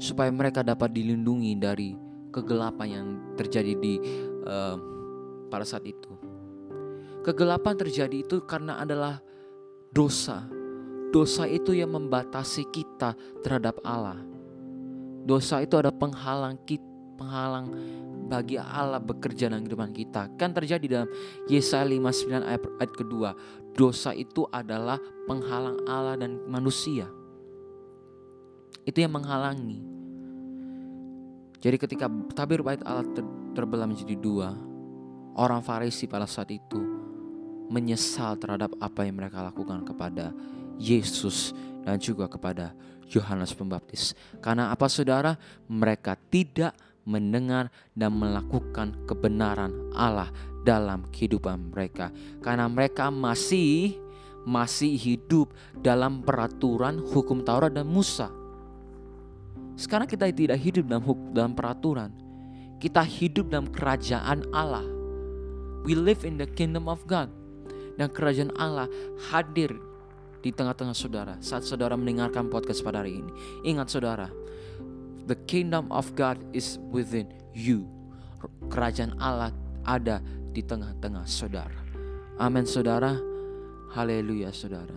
supaya 0.00 0.30
mereka 0.32 0.64
dapat 0.64 0.94
dilindungi 0.94 1.52
dari 1.58 1.90
kegelapan 2.32 2.86
yang 2.88 3.06
terjadi 3.38 3.72
di 3.78 3.94
uh, 4.46 4.76
pada 5.52 5.62
saat 5.62 5.86
itu. 5.86 6.10
Kegelapan 7.22 7.78
terjadi 7.78 8.26
itu 8.26 8.42
karena 8.44 8.80
adalah 8.82 9.22
dosa. 9.94 10.44
Dosa 11.14 11.46
itu 11.46 11.70
yang 11.72 11.94
membatasi 11.94 12.66
kita 12.74 13.14
terhadap 13.40 13.78
Allah. 13.86 14.18
Dosa 15.24 15.62
itu 15.62 15.78
ada 15.78 15.94
penghalang 15.94 16.58
kita, 16.66 16.84
penghalang 17.16 17.70
bagi 18.24 18.56
Allah 18.56 19.00
bekerja 19.00 19.52
dalam 19.52 19.64
kehidupan 19.64 19.92
kita. 19.92 20.32
Kan 20.40 20.56
terjadi 20.56 20.86
dalam 20.88 21.08
Yesaya 21.46 21.84
59 21.84 22.40
ayat, 22.40 22.62
ayat 22.80 22.92
kedua. 22.96 23.30
Dosa 23.74 24.14
itu 24.14 24.46
adalah 24.48 24.96
penghalang 25.26 25.84
Allah 25.84 26.16
dan 26.16 26.40
manusia. 26.46 27.10
Itu 28.84 29.00
yang 29.00 29.16
menghalangi. 29.16 29.80
Jadi 31.64 31.76
ketika 31.80 32.06
tabir 32.36 32.60
bait 32.60 32.80
Allah 32.84 33.08
ter, 33.16 33.24
terbelah 33.56 33.88
menjadi 33.88 34.12
dua, 34.20 34.52
orang 35.32 35.64
Farisi 35.64 36.04
pada 36.04 36.28
saat 36.28 36.52
itu 36.52 36.76
menyesal 37.72 38.36
terhadap 38.36 38.76
apa 38.76 39.08
yang 39.08 39.16
mereka 39.16 39.40
lakukan 39.40 39.80
kepada 39.88 40.36
Yesus 40.76 41.56
dan 41.80 41.96
juga 41.96 42.28
kepada 42.28 42.76
Yohanes 43.08 43.56
Pembaptis. 43.56 44.12
Karena 44.44 44.68
apa 44.68 44.88
saudara? 44.92 45.36
Mereka 45.68 46.16
tidak 46.28 46.76
mendengar 47.04 47.68
dan 47.92 48.16
melakukan 48.16 48.96
kebenaran 49.04 49.92
Allah 49.92 50.32
dalam 50.64 51.04
kehidupan 51.12 51.72
mereka 51.72 52.08
karena 52.40 52.64
mereka 52.66 53.12
masih 53.12 54.00
masih 54.44 54.96
hidup 54.96 55.52
dalam 55.80 56.20
peraturan 56.20 57.00
hukum 57.00 57.40
Taurat 57.40 57.72
dan 57.72 57.88
Musa. 57.88 58.28
Sekarang 59.74 60.06
kita 60.06 60.30
tidak 60.30 60.60
hidup 60.60 60.84
dalam 60.86 61.04
dalam 61.32 61.52
peraturan. 61.56 62.12
Kita 62.78 63.00
hidup 63.00 63.48
dalam 63.48 63.72
kerajaan 63.72 64.44
Allah. 64.52 64.84
We 65.88 65.96
live 65.96 66.22
in 66.28 66.36
the 66.36 66.48
kingdom 66.48 66.86
of 66.86 67.02
God. 67.08 67.32
Dan 67.96 68.12
kerajaan 68.12 68.52
Allah 68.58 68.90
hadir 69.32 69.72
di 70.44 70.52
tengah-tengah 70.52 70.92
saudara 70.92 71.34
saat 71.40 71.64
saudara 71.64 71.96
mendengarkan 71.96 72.52
podcast 72.52 72.84
pada 72.84 73.00
hari 73.00 73.24
ini. 73.24 73.32
Ingat 73.64 73.88
saudara, 73.88 74.28
The 75.24 75.40
kingdom 75.48 75.88
of 75.88 76.12
God 76.12 76.36
is 76.52 76.76
within 76.92 77.32
you. 77.56 77.88
Kerajaan 78.68 79.16
Allah 79.16 79.56
ada 79.88 80.20
di 80.52 80.60
tengah-tengah 80.60 81.24
saudara. 81.24 81.80
Amin 82.36 82.68
saudara. 82.68 83.16
Haleluya 83.96 84.52
saudara. 84.52 84.92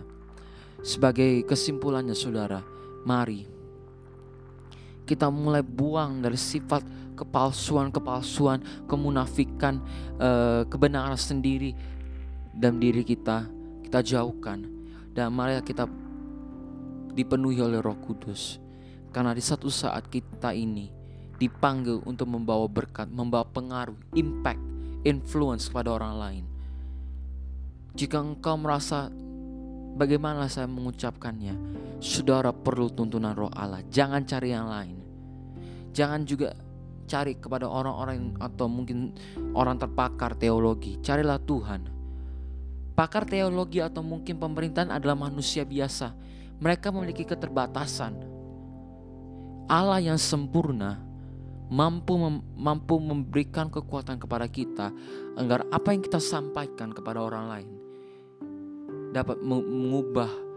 Sebagai 0.84 1.48
kesimpulannya 1.48 2.12
saudara, 2.12 2.60
mari 3.08 3.48
kita 5.08 5.32
mulai 5.32 5.64
buang 5.64 6.20
dari 6.20 6.36
sifat 6.36 6.84
kepalsuan-kepalsuan, 7.16 8.84
kemunafikan, 8.84 9.80
eh, 10.20 10.62
kebenaran 10.68 11.16
sendiri 11.16 11.72
dalam 12.52 12.76
diri 12.76 13.00
kita. 13.00 13.48
Kita 13.80 14.04
jauhkan 14.04 14.68
dan 15.16 15.32
mari 15.32 15.56
kita 15.64 15.88
dipenuhi 17.16 17.64
oleh 17.64 17.80
Roh 17.80 17.96
Kudus 18.04 18.67
karena 19.10 19.32
di 19.32 19.42
satu 19.42 19.72
saat 19.72 20.06
kita 20.12 20.52
ini 20.52 20.92
dipanggil 21.38 22.02
untuk 22.04 22.26
membawa 22.28 22.66
berkat, 22.66 23.06
membawa 23.08 23.46
pengaruh, 23.46 23.96
impact, 24.18 24.60
influence 25.06 25.70
kepada 25.70 25.94
orang 25.94 26.14
lain. 26.18 26.44
Jika 27.94 28.18
engkau 28.18 28.58
merasa 28.58 29.10
bagaimana 29.98 30.46
saya 30.50 30.66
mengucapkannya, 30.66 31.54
saudara 31.98 32.54
perlu 32.54 32.90
tuntunan 32.90 33.34
roh 33.34 33.50
Allah. 33.54 33.82
Jangan 33.90 34.22
cari 34.26 34.54
yang 34.54 34.70
lain. 34.70 34.96
Jangan 35.94 36.22
juga 36.22 36.54
cari 37.08 37.40
kepada 37.40 37.66
orang-orang 37.66 38.36
atau 38.38 38.68
mungkin 38.68 39.16
orang 39.56 39.80
terpakar 39.80 40.36
teologi. 40.36 41.00
Carilah 41.00 41.40
Tuhan. 41.42 41.80
Pakar 42.94 43.24
teologi 43.30 43.78
atau 43.78 44.02
mungkin 44.02 44.42
pemerintahan 44.42 44.90
adalah 44.90 45.14
manusia 45.14 45.62
biasa. 45.62 46.14
Mereka 46.58 46.90
memiliki 46.90 47.22
keterbatasan. 47.22 48.37
Allah 49.68 50.00
yang 50.00 50.16
sempurna 50.16 50.96
mampu 51.68 52.16
mem 52.16 52.40
mampu 52.56 52.96
memberikan 52.96 53.68
kekuatan 53.68 54.16
kepada 54.16 54.48
kita 54.48 54.88
agar 55.36 55.68
apa 55.68 55.92
yang 55.92 56.00
kita 56.00 56.16
sampaikan 56.16 56.88
kepada 56.96 57.20
orang 57.20 57.44
lain 57.52 57.68
dapat 59.12 59.40
mengubah 59.40 60.48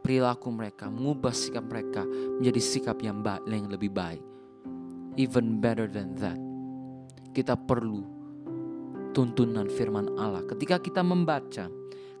perilaku 0.00 0.48
mereka, 0.50 0.88
mengubah 0.88 1.30
sikap 1.30 1.66
mereka 1.68 2.02
menjadi 2.40 2.60
sikap 2.60 2.98
yang 3.04 3.20
baik, 3.20 3.44
yang 3.46 3.68
lebih 3.70 3.92
baik. 3.92 4.22
Even 5.18 5.60
better 5.60 5.90
than 5.90 6.16
that. 6.16 6.38
Kita 7.36 7.54
perlu 7.54 8.02
tuntunan 9.12 9.68
firman 9.68 10.16
Allah. 10.16 10.42
Ketika 10.46 10.80
kita 10.80 11.04
membaca, 11.04 11.68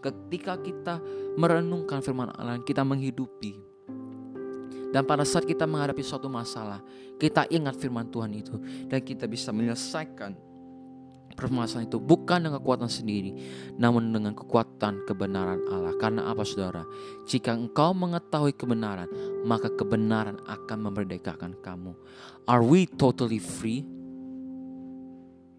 ketika 0.04 0.54
kita 0.60 1.00
merenungkan 1.38 2.04
firman 2.04 2.30
Allah, 2.36 2.60
kita 2.62 2.84
menghidupi 2.84 3.69
dan 4.90 5.06
pada 5.06 5.22
saat 5.22 5.46
kita 5.46 5.70
menghadapi 5.70 6.02
suatu 6.02 6.26
masalah, 6.26 6.82
kita 7.16 7.46
ingat 7.46 7.78
firman 7.78 8.10
Tuhan 8.10 8.34
itu 8.34 8.58
dan 8.90 8.98
kita 8.98 9.30
bisa 9.30 9.54
menyelesaikan 9.54 10.50
permasalahan 11.38 11.86
itu 11.86 12.02
bukan 12.02 12.42
dengan 12.42 12.58
kekuatan 12.58 12.90
sendiri, 12.90 13.32
namun 13.78 14.10
dengan 14.10 14.34
kekuatan 14.34 15.06
kebenaran 15.06 15.62
Allah. 15.70 15.94
Karena 15.96 16.26
apa 16.28 16.42
saudara? 16.42 16.82
Jika 17.24 17.54
engkau 17.54 17.94
mengetahui 17.94 18.52
kebenaran, 18.52 19.06
maka 19.46 19.70
kebenaran 19.70 20.42
akan 20.44 20.78
memerdekakan 20.90 21.54
kamu. 21.62 21.94
Are 22.50 22.60
we 22.66 22.84
totally 22.84 23.38
free? 23.38 23.86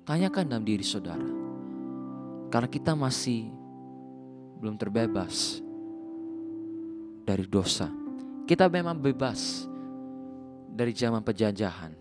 Tanyakan 0.04 0.52
dalam 0.52 0.66
diri 0.68 0.84
saudara. 0.84 1.26
Karena 2.52 2.68
kita 2.68 2.92
masih 3.00 3.48
belum 4.60 4.76
terbebas 4.76 5.64
dari 7.24 7.48
dosa 7.48 8.01
kita 8.46 8.68
memang 8.68 8.98
bebas 8.98 9.70
dari 10.72 10.96
zaman 10.96 11.22
penjajahan. 11.22 11.94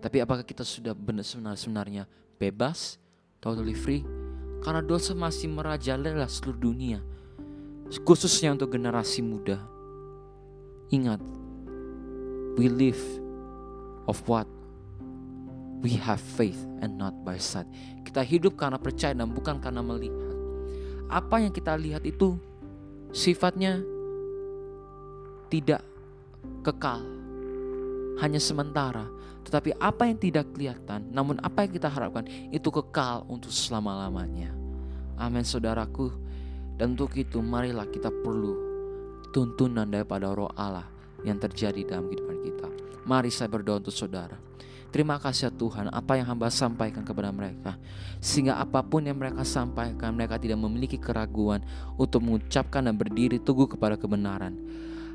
Tapi 0.00 0.16
apakah 0.24 0.46
kita 0.46 0.64
sudah 0.64 0.96
benar 0.96 1.26
sebenarnya 1.26 2.08
bebas, 2.40 2.96
totally 3.42 3.76
free? 3.76 4.00
Karena 4.64 4.80
dosa 4.80 5.12
masih 5.12 5.52
merajalela 5.52 6.24
seluruh 6.28 6.72
dunia. 6.72 7.00
Khususnya 8.06 8.54
untuk 8.54 8.72
generasi 8.72 9.20
muda. 9.20 9.60
Ingat, 10.90 11.20
we 12.56 12.70
live 12.70 13.00
of 14.08 14.20
what 14.26 14.48
we 15.80 15.96
have 15.96 16.20
faith 16.20 16.58
and 16.80 16.96
not 16.96 17.12
by 17.24 17.36
sight. 17.40 17.68
Kita 18.04 18.24
hidup 18.24 18.56
karena 18.56 18.76
percaya 18.80 19.12
dan 19.12 19.32
bukan 19.32 19.60
karena 19.60 19.80
melihat. 19.84 20.32
Apa 21.10 21.42
yang 21.42 21.52
kita 21.52 21.74
lihat 21.74 22.06
itu 22.06 22.38
sifatnya 23.10 23.82
tidak 25.50 25.82
kekal, 26.62 27.02
hanya 28.22 28.38
sementara. 28.38 29.10
Tetapi 29.40 29.74
apa 29.82 30.06
yang 30.06 30.18
tidak 30.20 30.46
kelihatan, 30.54 31.10
namun 31.10 31.42
apa 31.42 31.66
yang 31.66 31.72
kita 31.74 31.90
harapkan 31.90 32.22
itu 32.54 32.70
kekal 32.70 33.26
untuk 33.26 33.50
selama-lamanya. 33.50 34.54
Amin 35.18 35.42
saudaraku. 35.42 36.12
Dan 36.78 36.96
untuk 36.96 37.12
itu 37.18 37.42
marilah 37.44 37.84
kita 37.84 38.08
perlu 38.08 38.56
tuntunan 39.36 39.84
daripada 39.84 40.32
roh 40.32 40.48
Allah 40.56 40.88
yang 41.26 41.36
terjadi 41.36 41.84
dalam 41.84 42.08
kehidupan 42.08 42.38
kita. 42.40 42.68
Mari 43.04 43.28
saya 43.28 43.52
berdoa 43.52 43.80
untuk 43.80 43.92
saudara. 43.92 44.38
Terima 44.90 45.22
kasih 45.22 45.48
ya 45.48 45.50
Tuhan 45.54 45.86
apa 45.86 46.18
yang 46.18 46.26
hamba 46.34 46.50
sampaikan 46.50 47.06
kepada 47.06 47.30
mereka. 47.30 47.78
Sehingga 48.18 48.58
apa 48.58 48.82
pun 48.82 49.06
yang 49.06 49.14
mereka 49.14 49.46
sampaikan 49.46 50.10
mereka 50.18 50.34
tidak 50.34 50.58
memiliki 50.58 50.98
keraguan 50.98 51.62
untuk 51.94 52.26
mengucapkan 52.26 52.82
dan 52.82 52.98
berdiri 52.98 53.38
teguh 53.38 53.70
kepada 53.70 53.94
kebenaran. 53.94 54.56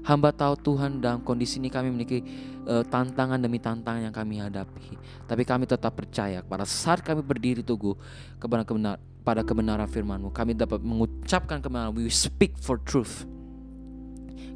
Hamba 0.06 0.30
tahu 0.30 0.54
Tuhan 0.62 1.02
dalam 1.02 1.26
kondisi 1.26 1.58
ini 1.58 1.74
kami 1.74 1.90
memiliki 1.90 2.22
uh, 2.70 2.86
tantangan 2.86 3.42
demi 3.42 3.58
tantangan 3.58 4.06
yang 4.06 4.14
kami 4.14 4.38
hadapi. 4.38 4.94
Tapi 5.26 5.42
kami 5.42 5.66
tetap 5.66 5.98
percaya 5.98 6.46
pada 6.46 6.62
saat 6.62 7.02
kami 7.02 7.26
berdiri 7.26 7.66
teguh 7.66 7.98
kepada 8.38 8.62
kebenaran, 8.62 9.02
pada 9.26 9.42
kebenaran 9.42 9.90
firman-Mu, 9.90 10.30
kami 10.30 10.54
dapat 10.54 10.86
mengucapkan 10.86 11.58
kebenaran. 11.58 11.90
We 11.98 12.14
speak 12.14 12.54
for 12.62 12.78
truth. 12.78 13.26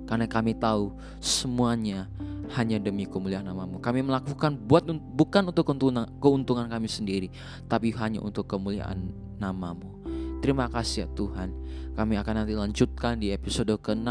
Karena 0.05 0.29
kami 0.29 0.53
tahu 0.53 0.93
semuanya 1.17 2.05
hanya 2.53 2.77
demi 2.77 3.09
kemuliaan 3.09 3.45
namamu. 3.45 3.81
Kami 3.81 4.05
melakukan 4.05 4.53
buat 4.53 4.85
bukan 4.89 5.49
untuk 5.49 5.65
keuntungan, 5.69 6.09
keuntungan 6.21 6.65
kami 6.69 6.89
sendiri, 6.89 7.33
tapi 7.65 7.93
hanya 7.93 8.21
untuk 8.21 8.45
kemuliaan 8.45 9.13
namamu. 9.37 9.97
Terima 10.41 10.65
kasih 10.71 11.05
ya 11.05 11.07
Tuhan. 11.13 11.49
Kami 11.93 12.15
akan 12.15 12.33
nanti 12.41 12.55
lanjutkan 12.55 13.19
di 13.19 13.29
episode 13.35 13.75
ke-6 13.75 14.07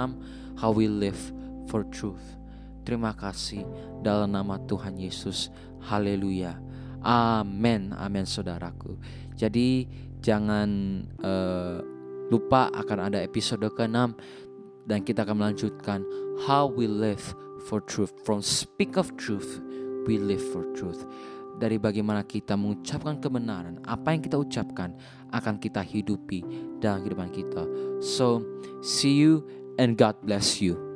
how 0.58 0.74
we 0.74 0.90
live 0.90 1.18
for 1.70 1.86
truth. 1.94 2.36
Terima 2.82 3.14
kasih 3.14 3.62
dalam 4.02 4.34
nama 4.34 4.58
Tuhan 4.66 4.98
Yesus. 4.98 5.54
Haleluya. 5.86 6.58
Amin. 7.04 7.94
Amin 7.94 8.26
saudaraku. 8.26 8.98
Jadi 9.38 9.86
jangan 10.18 10.68
uh, 11.22 11.78
lupa 12.28 12.68
akan 12.74 13.12
ada 13.12 13.18
episode 13.22 13.62
ke-6 13.62 14.18
dan 14.88 15.04
kita 15.04 15.22
akan 15.22 15.36
melanjutkan 15.38 16.02
how 16.48 16.66
we 16.66 16.90
live 16.90 17.22
for 17.68 17.78
truth. 17.84 18.10
From 18.24 18.42
speak 18.42 18.96
of 18.96 19.14
truth, 19.20 19.60
we 20.08 20.18
live 20.18 20.42
for 20.50 20.64
truth. 20.74 21.04
Dari 21.58 21.74
bagaimana 21.76 22.22
kita 22.22 22.54
mengucapkan 22.54 23.18
kebenaran, 23.18 23.82
apa 23.84 24.14
yang 24.14 24.22
kita 24.22 24.38
ucapkan 24.38 24.94
akan 25.34 25.58
kita 25.58 25.82
hidupi 25.82 26.40
dalam 26.78 27.02
kehidupan 27.02 27.30
kita. 27.34 27.66
So, 27.98 28.46
see 28.78 29.18
you 29.18 29.42
and 29.78 29.96
God 29.96 30.16
bless 30.22 30.60
you. 30.60 30.87